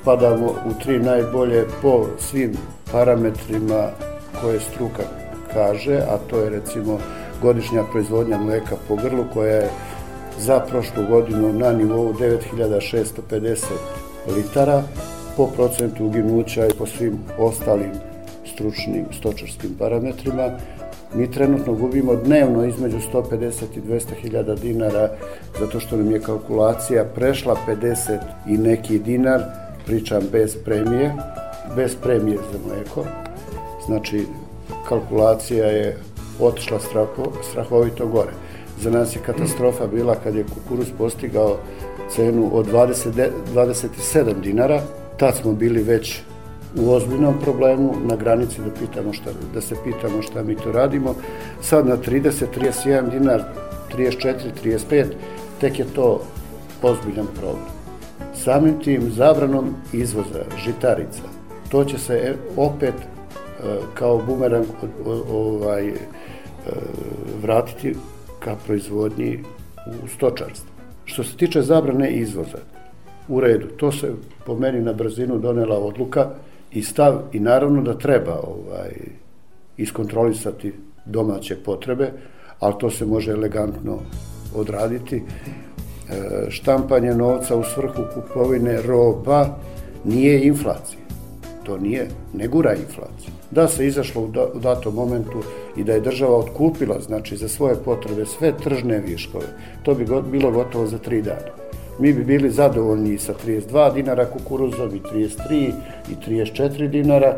spadamo 0.02 0.46
u 0.46 0.74
tri 0.84 1.00
najbolje 1.00 1.66
po 1.82 2.06
svim 2.20 2.58
parametrima 2.92 3.90
koje 4.42 4.60
struka 4.60 5.23
kaže, 5.54 5.96
a 5.96 6.18
to 6.30 6.40
je 6.40 6.50
recimo 6.50 7.00
godišnja 7.42 7.84
proizvodnja 7.92 8.38
mleka 8.38 8.76
po 8.88 8.96
grlu 8.96 9.26
koja 9.34 9.56
je 9.56 9.70
za 10.40 10.60
prošlu 10.60 11.04
godinu 11.10 11.54
na 11.54 11.72
nivou 11.72 12.14
9650 12.14 13.56
litara 14.36 14.84
po 15.38 15.48
procentu 15.48 16.06
uginuća 16.06 16.66
i 16.66 16.74
po 16.78 16.86
svim 16.86 17.20
ostalim 17.38 17.92
stručnim 18.54 19.06
stočarskim 19.20 19.76
parametrima. 19.80 20.50
Mi 21.16 21.32
trenutno 21.32 21.74
gubimo 21.74 22.16
dnevno 22.16 22.66
između 22.66 22.98
150 23.14 23.64
i 23.76 23.82
200 23.82 24.16
hiljada 24.22 24.56
dinara 24.56 25.10
zato 25.60 25.80
što 25.80 25.98
nam 25.98 26.12
je 26.12 26.22
kalkulacija 26.22 27.06
prešla 27.16 27.56
50 27.68 28.18
i 28.48 28.58
neki 28.58 29.00
dinar, 29.00 29.42
pričam 29.86 30.22
bez 30.32 30.58
premije, 30.66 31.14
bez 31.76 31.96
premije 31.96 32.38
za 32.38 32.60
mleko. 32.68 33.06
Znači, 33.86 34.26
kalkulacija 34.94 35.66
je 35.66 35.98
otišla 36.40 36.80
straho, 36.80 37.32
strahovito 37.50 38.08
gore. 38.08 38.32
Za 38.82 38.92
nas 38.92 39.16
je 39.16 39.22
katastrofa 39.26 39.88
bila 39.88 40.16
kad 40.16 40.36
je 40.36 40.44
kukuruz 40.44 40.88
postigao 40.98 41.58
cenu 42.10 42.50
od 42.54 42.72
20, 42.72 43.30
27 43.54 44.42
dinara, 44.42 44.82
tad 45.18 45.36
smo 45.36 45.54
bili 45.54 45.84
već 45.84 46.22
u 46.78 46.92
ozbiljnom 46.92 47.40
problemu, 47.42 47.94
na 48.06 48.16
granici 48.16 48.62
da, 48.62 48.70
pitamo 48.80 49.14
šta, 49.14 49.30
da 49.54 49.62
se 49.62 49.76
pitamo 49.84 50.22
šta 50.22 50.44
mi 50.44 50.56
to 50.56 50.72
radimo. 50.72 51.16
Sad 51.62 51.88
na 51.88 51.98
30, 51.98 52.46
31 52.60 53.10
dinar, 53.10 53.44
34, 53.96 54.34
35, 54.64 55.06
tek 55.62 55.80
je 55.80 55.86
to 55.86 56.22
ozbiljan 56.82 57.28
problem. 57.40 57.66
Samim 58.36 58.80
tim 58.80 59.12
zabranom 59.12 59.76
izvoza 59.94 60.44
žitarica, 60.66 61.24
to 61.70 61.86
će 61.86 61.98
se 61.98 62.14
e, 62.14 62.34
opet 62.58 62.94
kao 63.94 64.22
bumerang 64.28 64.66
ovaj, 65.32 65.88
e, 65.88 65.94
vratiti 67.42 67.96
ka 68.40 68.56
proizvodnji 68.66 69.44
u 70.04 70.08
stočarstvu. 70.08 70.70
Što 71.06 71.24
se 71.24 71.38
tiče 71.38 71.62
zabrane 71.62 72.12
izvoza, 72.12 72.58
u 73.28 73.40
redu, 73.40 73.68
to 73.68 73.92
se 73.92 74.12
po 74.46 74.56
meni 74.56 74.82
na 74.82 74.94
brzinu 74.94 75.40
donela 75.40 75.80
odluka 75.80 76.30
i 76.72 76.84
stav 76.84 77.22
i 77.34 77.40
naravno 77.40 77.82
da 77.82 77.98
treba 77.98 78.34
ovaj 78.34 78.92
iskontrolisati 79.78 80.74
domaće 81.06 81.56
potrebe, 81.56 82.12
ali 82.60 82.74
to 82.80 82.90
se 82.90 83.06
može 83.06 83.32
elegantno 83.32 84.00
odraditi. 84.56 85.16
E, 85.16 85.24
štampanje 86.50 87.16
novca 87.16 87.56
u 87.56 87.64
svrhu 87.64 88.04
kupovine 88.14 88.82
roba 88.82 89.46
nije 90.04 90.48
inflacija. 90.48 91.00
To 91.64 91.78
nije, 91.78 92.08
ne 92.34 92.48
gura 92.48 92.74
inflaciju. 92.74 93.33
Da 93.54 93.68
se 93.68 93.88
izašlo 93.88 94.22
u, 94.22 94.28
da, 94.28 94.46
datom 94.54 94.96
momentu 94.96 95.44
i 95.78 95.84
da 95.84 95.94
je 95.94 96.02
država 96.02 96.38
otkupila, 96.38 97.02
znači 97.02 97.38
za 97.38 97.48
svoje 97.48 97.76
potrebe, 97.76 98.26
sve 98.26 98.58
tržne 98.58 98.98
viškove, 99.00 99.46
to 99.84 99.94
bi 99.94 100.06
bilo 100.32 100.52
gotovo 100.52 100.88
za 100.88 100.98
tri 100.98 101.22
dana 101.22 101.64
mi 102.00 102.14
bi 102.14 102.24
bili 102.24 102.52
zadovoljni 102.52 103.18
sa 103.18 103.34
32 103.48 103.94
dinara 103.94 104.26
kukuruzom 104.26 104.96
i 104.96 105.00
33 105.00 105.72
i 106.12 106.30
34 106.30 106.88
dinara 106.88 107.36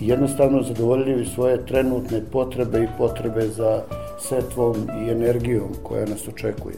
i 0.00 0.08
jednostavno 0.08 0.62
zadovoljili 0.62 1.26
svoje 1.26 1.66
trenutne 1.66 2.22
potrebe 2.32 2.82
i 2.82 2.98
potrebe 2.98 3.48
za 3.48 3.82
setvom 4.20 4.76
i 4.76 5.10
energijom 5.10 5.68
koja 5.82 6.06
nas 6.06 6.28
očekuje. 6.28 6.76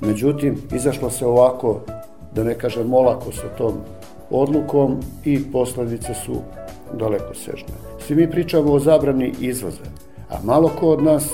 Međutim, 0.00 0.62
izašlo 0.74 1.10
se 1.10 1.26
ovako, 1.26 1.80
da 2.34 2.44
ne 2.44 2.54
kažem 2.54 2.94
olako 2.94 3.32
sa 3.32 3.48
tom 3.58 3.74
odlukom 4.30 5.00
i 5.24 5.52
posledice 5.52 6.14
su 6.14 6.36
daleko 6.92 7.34
sežne. 7.34 7.74
Svi 8.06 8.16
mi 8.16 8.30
pričamo 8.30 8.72
o 8.72 8.78
zabrani 8.78 9.34
izvoza, 9.40 9.84
a 10.30 10.34
malo 10.44 10.70
ko 10.80 10.88
od 10.88 11.02
nas 11.02 11.28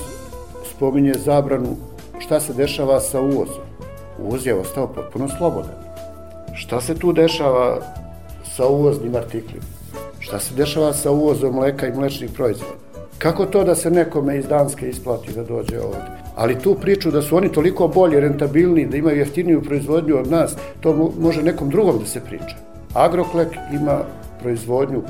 spominje 0.71 1.15
zabranu 1.25 1.77
šta 2.19 2.41
se 2.41 2.53
dešava 2.53 3.01
sa 3.01 3.21
uvozom 3.21 3.69
uvoz 4.19 4.47
je 4.47 4.55
ostao 4.55 4.87
potpuno 4.87 5.29
slobodan. 5.29 5.75
Šta 6.55 6.81
se 6.81 6.95
tu 6.95 7.13
dešava 7.13 7.81
sa 8.57 8.67
uvoznim 8.67 9.17
artiklima? 9.17 9.65
Šta 10.19 10.39
se 10.39 10.55
dešava 10.55 10.93
sa 10.93 11.11
uvozom 11.11 11.55
mleka 11.55 11.87
i 11.87 11.93
mlečnih 11.93 12.31
proizvoda? 12.31 12.75
Kako 13.19 13.47
to 13.47 13.65
da 13.65 13.75
se 13.75 13.91
nekome 13.91 14.39
iz 14.39 14.47
Danske 14.47 14.89
isplati 14.89 15.33
da 15.33 15.45
dođe 15.45 15.81
ovde? 15.81 15.99
Ali 16.37 16.59
tu 16.59 16.75
priču 16.75 17.11
da 17.11 17.23
su 17.23 17.37
oni 17.37 17.53
toliko 17.53 17.89
bolji, 17.89 18.21
rentabilni, 18.21 18.87
da 18.87 18.97
imaju 18.97 19.19
jeftiniju 19.19 19.63
proizvodnju 19.63 20.19
od 20.19 20.31
nas, 20.31 20.57
to 20.81 21.13
može 21.21 21.43
nekom 21.43 21.71
drugom 21.71 21.99
da 21.99 22.07
se 22.07 22.21
priča. 22.21 22.57
Agroklek 22.95 23.49
ima 23.73 23.99
proizvodnju 24.43 25.03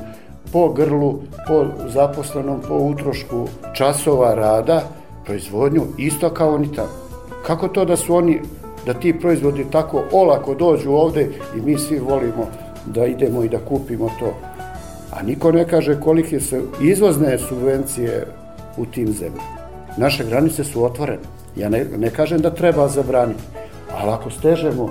po 0.53 0.69
grlu, 0.69 1.19
po 1.47 1.65
zaposlenom, 1.87 2.61
po 2.67 2.75
utrošku 2.75 3.47
časova 3.73 4.33
rada, 4.35 4.81
proizvodnju 5.25 5.83
isto 5.97 6.29
kao 6.29 6.55
oni 6.55 6.75
tamo. 6.75 6.89
Kako 7.45 7.67
to 7.67 7.85
da 7.85 7.97
su 7.97 8.15
oni 8.15 8.41
da 8.85 8.93
ti 8.93 9.19
proizvodi 9.19 9.65
tako 9.71 10.03
olako 10.11 10.55
dođu 10.55 10.91
ovde 10.91 11.29
i 11.57 11.61
mi 11.61 11.77
svi 11.77 11.99
volimo 11.99 12.47
da 12.85 13.05
idemo 13.05 13.43
i 13.43 13.49
da 13.49 13.57
kupimo 13.57 14.09
to. 14.19 14.33
A 15.11 15.23
niko 15.23 15.51
ne 15.51 15.67
kaže 15.67 15.99
kolike 16.01 16.39
su 16.39 16.55
izvozne 16.81 17.37
subvencije 17.37 18.27
u 18.77 18.85
tim 18.85 19.11
zemljama. 19.13 19.59
Naše 19.97 20.25
granice 20.25 20.63
su 20.63 20.83
otvorene. 20.83 21.23
Ja 21.55 21.69
ne, 21.69 21.85
ne 21.97 22.09
kažem 22.09 22.41
da 22.41 22.49
treba 22.49 22.87
zabraniti, 22.87 23.43
ali 23.91 24.11
ako 24.11 24.29
stežemo 24.29 24.89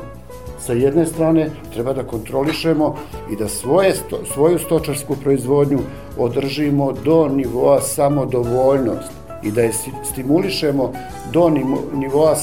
sa 0.60 0.72
jedne 0.72 1.06
strane 1.06 1.50
treba 1.74 1.92
da 1.92 2.02
kontrolišemo 2.02 2.94
i 3.32 3.36
da 3.36 3.48
svoje, 3.48 3.94
svoju 4.34 4.58
stočarsku 4.58 5.16
proizvodnju 5.22 5.78
održimo 6.18 6.92
do 6.92 7.28
nivoa 7.28 7.80
samodovoljnosti 7.80 9.14
i 9.42 9.50
da 9.50 9.62
je 9.62 9.72
stimulišemo 10.12 10.92
do 11.32 11.50
nivoa 11.94 12.36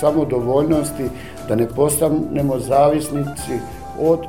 samodovoljnosti, 0.00 1.04
da 1.48 1.54
ne 1.54 1.68
postanemo 1.68 2.58
zavisnici 2.58 3.58
od 4.00 4.20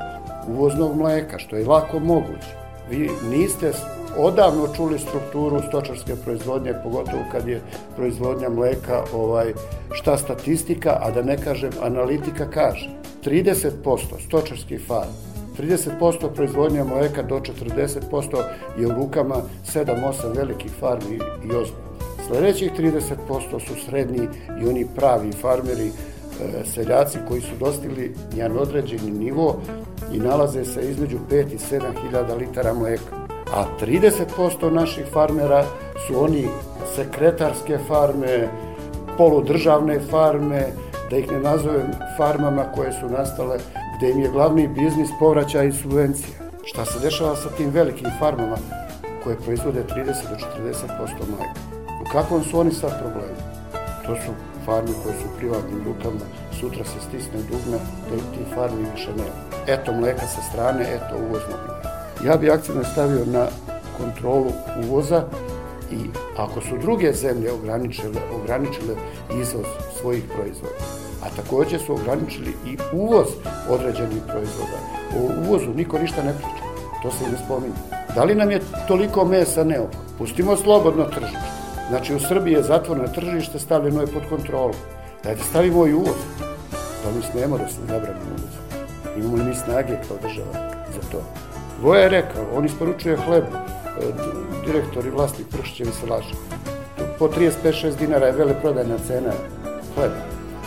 uvoznog 0.47 0.97
mleka, 0.97 1.39
što 1.39 1.55
je 1.55 1.65
lako 1.65 1.99
moguće. 1.99 2.55
Vi 2.89 3.09
niste 3.31 3.73
odavno 4.17 4.67
čuli 4.75 4.99
strukturu 4.99 5.61
stočarske 5.67 6.15
proizvodnje, 6.15 6.73
pogotovo 6.83 7.23
kad 7.31 7.47
je 7.47 7.61
proizvodnja 7.95 8.49
mleka, 8.49 9.03
ovaj, 9.13 9.53
šta 9.91 10.17
statistika, 10.17 10.97
a 11.01 11.11
da 11.11 11.21
ne 11.21 11.37
kažem 11.37 11.71
analitika 11.81 12.49
kaže. 12.49 12.89
30% 13.23 13.71
stočarskih 14.27 14.81
farm 14.87 15.11
30% 15.57 16.29
proizvodnja 16.35 16.83
mleka 16.83 17.23
do 17.23 17.39
40% 17.39 18.43
je 18.79 18.87
u 18.87 18.91
rukama 18.91 19.35
7-8 19.73 20.35
velikih 20.35 20.71
farmi 20.79 21.15
i 21.15 21.55
ozbiljno. 21.55 21.87
Sledećih 22.27 22.71
30% 22.77 23.67
su 23.67 23.85
srednji 23.85 24.27
i 24.61 24.67
oni 24.67 24.87
pravi 24.95 25.31
farmeri, 25.31 25.87
e, 25.87 25.91
seljaci 26.65 27.17
koji 27.27 27.41
su 27.41 27.55
dostigli 27.59 28.15
jedan 28.35 28.57
određeni 28.57 29.11
nivo 29.11 29.61
i 30.13 30.19
nalaze 30.19 30.65
se 30.65 30.91
između 30.91 31.17
5 31.31 31.53
i 31.53 31.57
7 31.57 31.81
hiljada 32.01 32.35
litara 32.35 32.73
mleka. 32.73 33.26
A 33.53 33.65
30% 33.81 34.69
naših 34.69 35.05
farmera 35.13 35.63
su 36.07 36.23
oni 36.23 36.47
sekretarske 36.95 37.77
farme, 37.87 38.49
poludržavne 39.17 39.99
farme, 39.99 40.67
da 41.09 41.17
ih 41.17 41.31
ne 41.31 41.39
nazovem 41.39 41.91
farmama 42.17 42.63
koje 42.75 42.91
su 42.91 43.09
nastale 43.09 43.57
gde 43.97 44.09
im 44.09 44.19
je 44.19 44.29
glavni 44.29 44.67
biznis 44.67 45.09
povraća 45.19 45.63
i 45.63 45.71
subvencija. 45.71 46.37
Šta 46.63 46.85
se 46.85 46.99
dešava 46.99 47.35
sa 47.35 47.49
tim 47.49 47.69
velikim 47.69 48.09
farmama 48.19 48.57
koje 49.23 49.37
proizvode 49.37 49.83
30 49.83 50.05
do 50.05 50.35
40% 50.63 51.07
mleka? 51.29 51.77
kakvom 52.11 52.43
su 52.43 52.59
oni 52.59 52.71
sad 52.71 52.99
problemu? 52.99 53.37
To 54.05 54.15
su 54.15 54.31
farme 54.65 54.91
koje 55.03 55.15
su 55.15 55.25
u 55.25 55.37
privatnim 55.37 55.83
rukama, 55.85 56.25
sutra 56.59 56.85
se 56.85 56.99
stisne 57.07 57.39
dugme, 57.49 57.77
da 58.09 58.17
ti 58.17 58.55
farmi 58.55 58.85
više 58.95 59.09
nema. 59.09 59.37
Eto 59.67 59.93
mleka 59.93 60.27
sa 60.27 60.41
strane, 60.41 60.83
eto 60.95 61.15
uvoznog 61.15 61.59
mleka. 61.67 61.76
Ja 62.25 62.37
bi 62.37 62.51
akcijno 62.51 62.83
stavio 62.83 63.25
na 63.25 63.45
kontrolu 63.97 64.51
uvoza 64.83 65.23
i 65.91 65.97
ako 66.37 66.61
su 66.61 66.77
druge 66.81 67.13
zemlje 67.13 67.51
ograničile, 67.51 68.21
ograničile 68.41 68.95
izvoz 69.41 69.65
svojih 69.99 70.23
proizvoda, 70.35 70.75
a 71.23 71.29
takođe 71.35 71.79
su 71.79 71.93
ograničili 71.93 72.53
i 72.65 72.77
uvoz 72.93 73.27
određenih 73.69 74.21
proizvoda. 74.27 74.77
O 75.17 75.47
uvozu 75.47 75.73
niko 75.75 75.99
ništa 75.99 76.23
ne 76.23 76.33
priča, 76.33 76.63
to 77.03 77.11
se 77.11 77.31
ne 77.31 77.37
spominje. 77.45 77.73
Da 78.15 78.23
li 78.23 78.35
nam 78.35 78.51
je 78.51 78.61
toliko 78.87 79.25
mesa 79.25 79.63
neophodno? 79.63 80.07
Pustimo 80.17 80.57
slobodno 80.57 81.03
tržište. 81.03 81.47
Znači 81.89 82.15
u 82.15 82.19
Srbiji 82.19 82.53
je 82.53 82.63
zatvoreno 82.63 83.07
tržište, 83.07 83.59
stavljeno 83.59 84.01
je 84.01 84.07
pod 84.07 84.23
kontrolu. 84.29 84.73
Dajte 85.23 85.43
stavimo 85.49 85.87
i 85.87 85.93
uvoz. 85.93 86.17
Da 87.03 87.11
mi 87.15 87.21
smemo 87.31 87.57
da 87.57 87.67
se 87.67 87.81
zabranimo 87.87 88.29
uvoz. 88.29 88.53
Imamo 89.17 89.35
li 89.35 89.43
mi 89.43 89.55
snage 89.55 89.97
kao 90.07 90.17
država 90.21 90.53
za 90.93 91.09
to? 91.11 91.46
Voja 91.81 92.01
je 92.01 92.09
rekao, 92.09 92.43
on 92.55 92.65
isporučuje 92.65 93.17
hleb, 93.17 93.43
e, 93.43 93.53
direktor 94.65 95.05
i 95.05 95.09
vlasnik 95.09 95.47
Pršićevi 95.51 95.91
se 95.91 96.05
laže. 96.09 96.33
Po 97.19 97.27
35-6 97.27 97.97
dinara 97.99 98.25
je 98.25 98.31
veleprodajna 98.31 98.97
cena 99.07 99.31
hleba. 99.95 100.15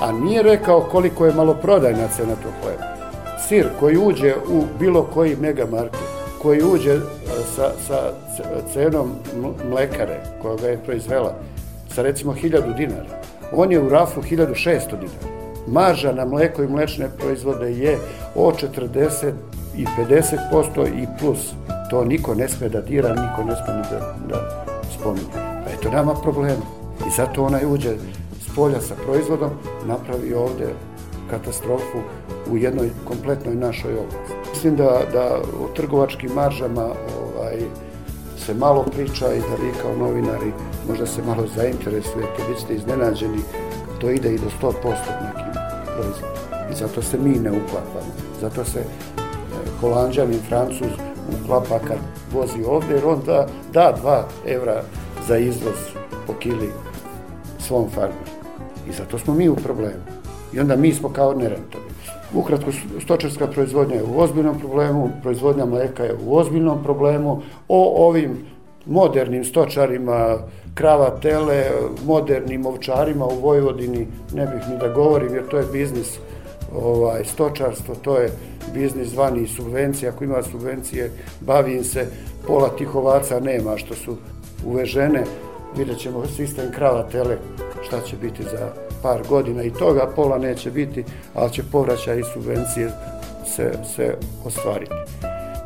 A 0.01 0.13
nije 0.13 0.43
rekao 0.43 0.81
koliko 0.81 1.27
je 1.27 1.35
maloprodajna 1.35 2.09
cena 2.17 2.35
tog 2.43 2.53
hleba. 2.63 2.85
Sir 3.49 3.69
koji 3.81 3.97
uđe 3.97 4.35
u 4.49 4.65
bilo 4.79 5.03
koji 5.03 5.37
megamarket, 5.37 6.01
koji 6.43 6.63
uđe 6.63 6.93
e, 6.93 7.01
sa, 7.57 7.71
sa 7.87 8.13
cenom 8.73 9.11
mlekare 9.71 10.21
koja 10.43 10.57
ga 10.57 10.69
je 10.69 10.85
proizvela 10.85 11.35
sa 11.95 12.03
recimo 12.03 12.35
1000 12.35 12.77
dinara, 12.77 13.21
on 13.53 13.73
je 13.73 13.81
u 13.81 13.89
rafu 13.89 14.23
1600 14.23 14.81
dinara. 14.91 15.41
Marža 15.67 16.13
na 16.13 16.25
mleko 16.25 16.63
i 16.63 16.69
mlečne 16.69 17.09
proizvode 17.19 17.73
je 17.73 17.99
od 18.35 18.55
40 18.55 19.33
i 19.77 19.87
50% 19.99 21.03
i 21.03 21.07
plus. 21.19 21.53
To 21.91 22.05
niko 22.05 22.35
ne 22.35 22.49
sme 22.49 22.69
da 22.69 22.81
dira, 22.81 23.09
niko 23.09 23.45
ne 23.45 23.57
sme 23.57 23.75
da, 23.91 24.15
da 24.29 24.67
spominje. 24.99 25.33
Pa 25.65 25.71
eto 25.71 25.91
nama 25.91 26.15
problema. 26.15 26.63
I 27.07 27.11
zato 27.17 27.45
onaj 27.45 27.67
uđe 27.67 27.95
s 28.41 28.55
polja 28.55 28.81
sa 28.81 28.95
proizvodom, 29.05 29.51
napravi 29.87 30.35
ovde 30.35 30.69
katastrofu 31.31 31.99
u 32.51 32.57
jednoj 32.57 32.91
kompletnoj 33.05 33.55
našoj 33.55 33.93
oblasti. 33.93 34.35
Mislim 34.51 34.77
da, 34.77 35.01
da 35.13 35.41
o 35.65 35.69
trgovačkim 35.77 36.31
maržama 36.35 36.85
ovaj, 36.85 37.59
se 38.47 38.55
malo 38.55 38.83
priča 38.83 39.35
i 39.35 39.41
da 39.41 39.63
vi 39.63 39.73
kao 39.83 39.97
novinari 39.97 40.53
možda 40.89 41.07
se 41.07 41.23
malo 41.23 41.47
zainteresujete, 41.57 42.43
bit 42.49 42.59
ćete 42.59 42.75
iznenađeni, 42.75 43.39
to 44.01 44.11
ide 44.11 44.35
i 44.35 44.39
do 44.39 44.47
100% 44.63 44.73
nekim 45.25 45.53
proizvodima. 45.95 46.41
I 46.73 46.75
zato 46.75 47.03
se 47.03 47.19
mi 47.19 47.31
ne 47.31 47.51
uklapamo. 47.51 48.13
Zato 48.41 48.65
se 48.65 48.85
holandžanin, 49.81 50.41
francuz 50.49 50.91
uklapa 51.43 51.79
kad 51.79 51.99
vozi 52.33 52.65
ovde, 52.67 52.95
jer 52.95 53.07
on 53.07 53.23
da, 53.27 53.47
da 53.73 53.95
2 54.47 54.55
evra 54.55 54.83
za 55.29 55.39
izvoz 55.39 55.79
po 56.27 56.33
kili 56.33 56.73
svom 57.59 57.91
farmeru. 57.91 58.31
I 58.89 58.93
zato 58.93 59.19
smo 59.19 59.35
mi 59.35 59.49
u 59.49 59.57
problemu. 59.57 60.03
I 60.53 60.61
onda 60.61 60.77
mi 60.77 60.93
smo 60.95 61.09
kao 61.09 61.35
nerentabili. 61.35 61.91
Ukratko, 62.35 62.71
stočarska 63.01 63.47
proizvodnja 63.47 63.97
je 63.97 64.03
u 64.03 64.21
ozbiljnom 64.21 64.59
problemu, 64.59 65.11
proizvodnja 65.23 65.67
mleka 65.67 66.05
je 66.05 66.17
u 66.27 66.37
ozbiljnom 66.37 66.83
problemu. 66.83 67.43
O 67.69 68.07
ovim 68.07 68.47
modernim 68.87 69.45
stočarima, 69.45 70.37
krava 70.75 71.11
tele, 71.11 71.65
modernim 72.07 72.67
ovčarima 72.67 73.27
u 73.27 73.41
Vojvodini 73.41 74.07
ne 74.35 74.47
bih 74.47 74.69
ni 74.69 74.79
da 74.79 74.89
govorim 74.89 75.35
jer 75.35 75.49
to 75.49 75.57
je 75.57 75.67
biznis 75.73 76.19
ovaj, 76.75 77.25
stočarstvo, 77.25 77.95
to 77.95 78.17
je 78.17 78.31
biznis 78.75 79.09
zvani 79.09 79.47
subvencija, 79.47 80.13
ako 80.13 80.25
ima 80.25 80.43
subvencije, 80.43 81.11
bavim 81.41 81.85
se, 81.85 82.07
pola 82.47 82.69
tih 82.69 82.95
ovaca 82.95 83.41
nema 83.41 83.79
što 83.79 83.95
su 83.95 84.17
uvežene, 84.65 85.25
vidjet 85.77 85.99
ćemo 85.99 86.27
sistem 86.27 86.73
krava 86.75 87.03
tele 87.03 87.37
šta 87.87 88.01
će 88.01 88.17
biti 88.17 88.43
za 88.43 88.73
par 89.03 89.23
godina 89.29 89.63
i 89.63 89.73
toga 89.73 90.11
pola 90.17 90.39
neće 90.39 90.71
biti, 90.71 91.05
ali 91.35 91.53
će 91.53 91.63
povraćaj 91.73 92.19
i 92.19 92.25
subvencije 92.35 92.91
se, 93.47 93.73
se 93.97 94.15
ostvariti. 94.45 94.95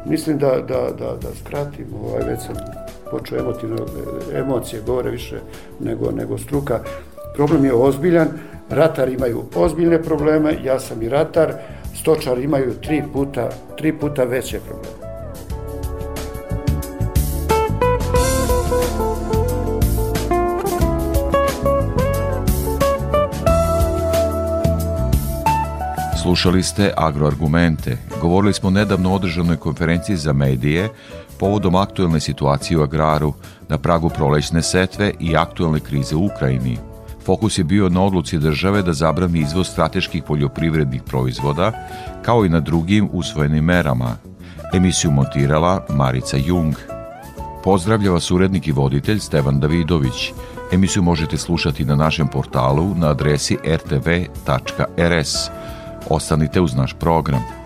Mislim 0.06 0.38
da, 0.38 0.50
da, 0.50 0.90
da, 0.98 1.16
da 1.22 1.28
skratim, 1.44 1.86
ovaj, 2.04 2.22
već 2.30 2.40
sam 2.40 2.56
počeo 3.10 3.38
emotivno, 3.38 3.76
emocije 4.34 4.82
govore 4.86 5.10
više 5.10 5.40
nego, 5.80 6.10
nego 6.10 6.38
struka. 6.38 6.80
Problem 7.34 7.64
je 7.64 7.74
ozbiljan, 7.74 8.28
ratari 8.70 9.12
imaju 9.12 9.44
ozbiljne 9.54 10.02
probleme, 10.02 10.56
ja 10.64 10.80
sam 10.80 11.02
i 11.02 11.08
ratar, 11.08 11.54
stočari 11.94 12.44
imaju 12.44 12.74
tri 12.80 13.02
puta, 13.12 13.48
tri 13.78 13.92
puta 13.92 14.24
veće 14.24 14.60
probleme. 14.60 15.04
Slušali 26.22 26.62
ste 26.62 26.92
Agroargumente. 26.96 27.98
Govorili 28.20 28.52
smo 28.52 28.70
nedavno 28.70 29.12
o 29.12 29.14
održanoj 29.14 29.56
konferenciji 29.56 30.16
za 30.16 30.32
medije 30.32 30.88
povodom 31.38 31.74
aktuelne 31.74 32.20
situacije 32.20 32.78
u 32.78 32.82
agraru, 32.82 33.32
na 33.68 33.78
pragu 33.78 34.08
prolećne 34.08 34.62
setve 34.62 35.12
i 35.20 35.36
aktuelne 35.36 35.80
krize 35.80 36.16
u 36.16 36.24
Ukrajini. 36.26 36.93
Fokus 37.26 37.58
je 37.58 37.64
bio 37.64 37.88
na 37.88 38.02
odluci 38.02 38.38
države 38.38 38.82
da 38.82 38.92
zabrani 38.92 39.40
izvoz 39.40 39.68
strateških 39.68 40.22
poljoprivrednih 40.22 41.02
proizvoda, 41.02 41.72
kao 42.22 42.44
i 42.44 42.48
na 42.48 42.60
drugim 42.60 43.08
usvojenim 43.12 43.64
merama. 43.64 44.16
Emisiju 44.72 45.10
montirala 45.10 45.86
Marica 45.88 46.36
Jung. 46.36 46.74
Pozdravlja 47.64 48.10
vas 48.10 48.30
urednik 48.30 48.68
i 48.68 48.72
voditelj 48.72 49.18
Stevan 49.18 49.60
Davidović. 49.60 50.32
Emisiju 50.72 51.02
možete 51.02 51.36
slušati 51.36 51.84
na 51.84 51.96
našem 51.96 52.28
portalu 52.28 52.94
na 52.94 53.10
adresi 53.10 53.58
rtv.rs. 53.66 55.34
Ostanite 56.10 56.60
uz 56.60 56.74
naš 56.74 56.92
program. 56.92 57.63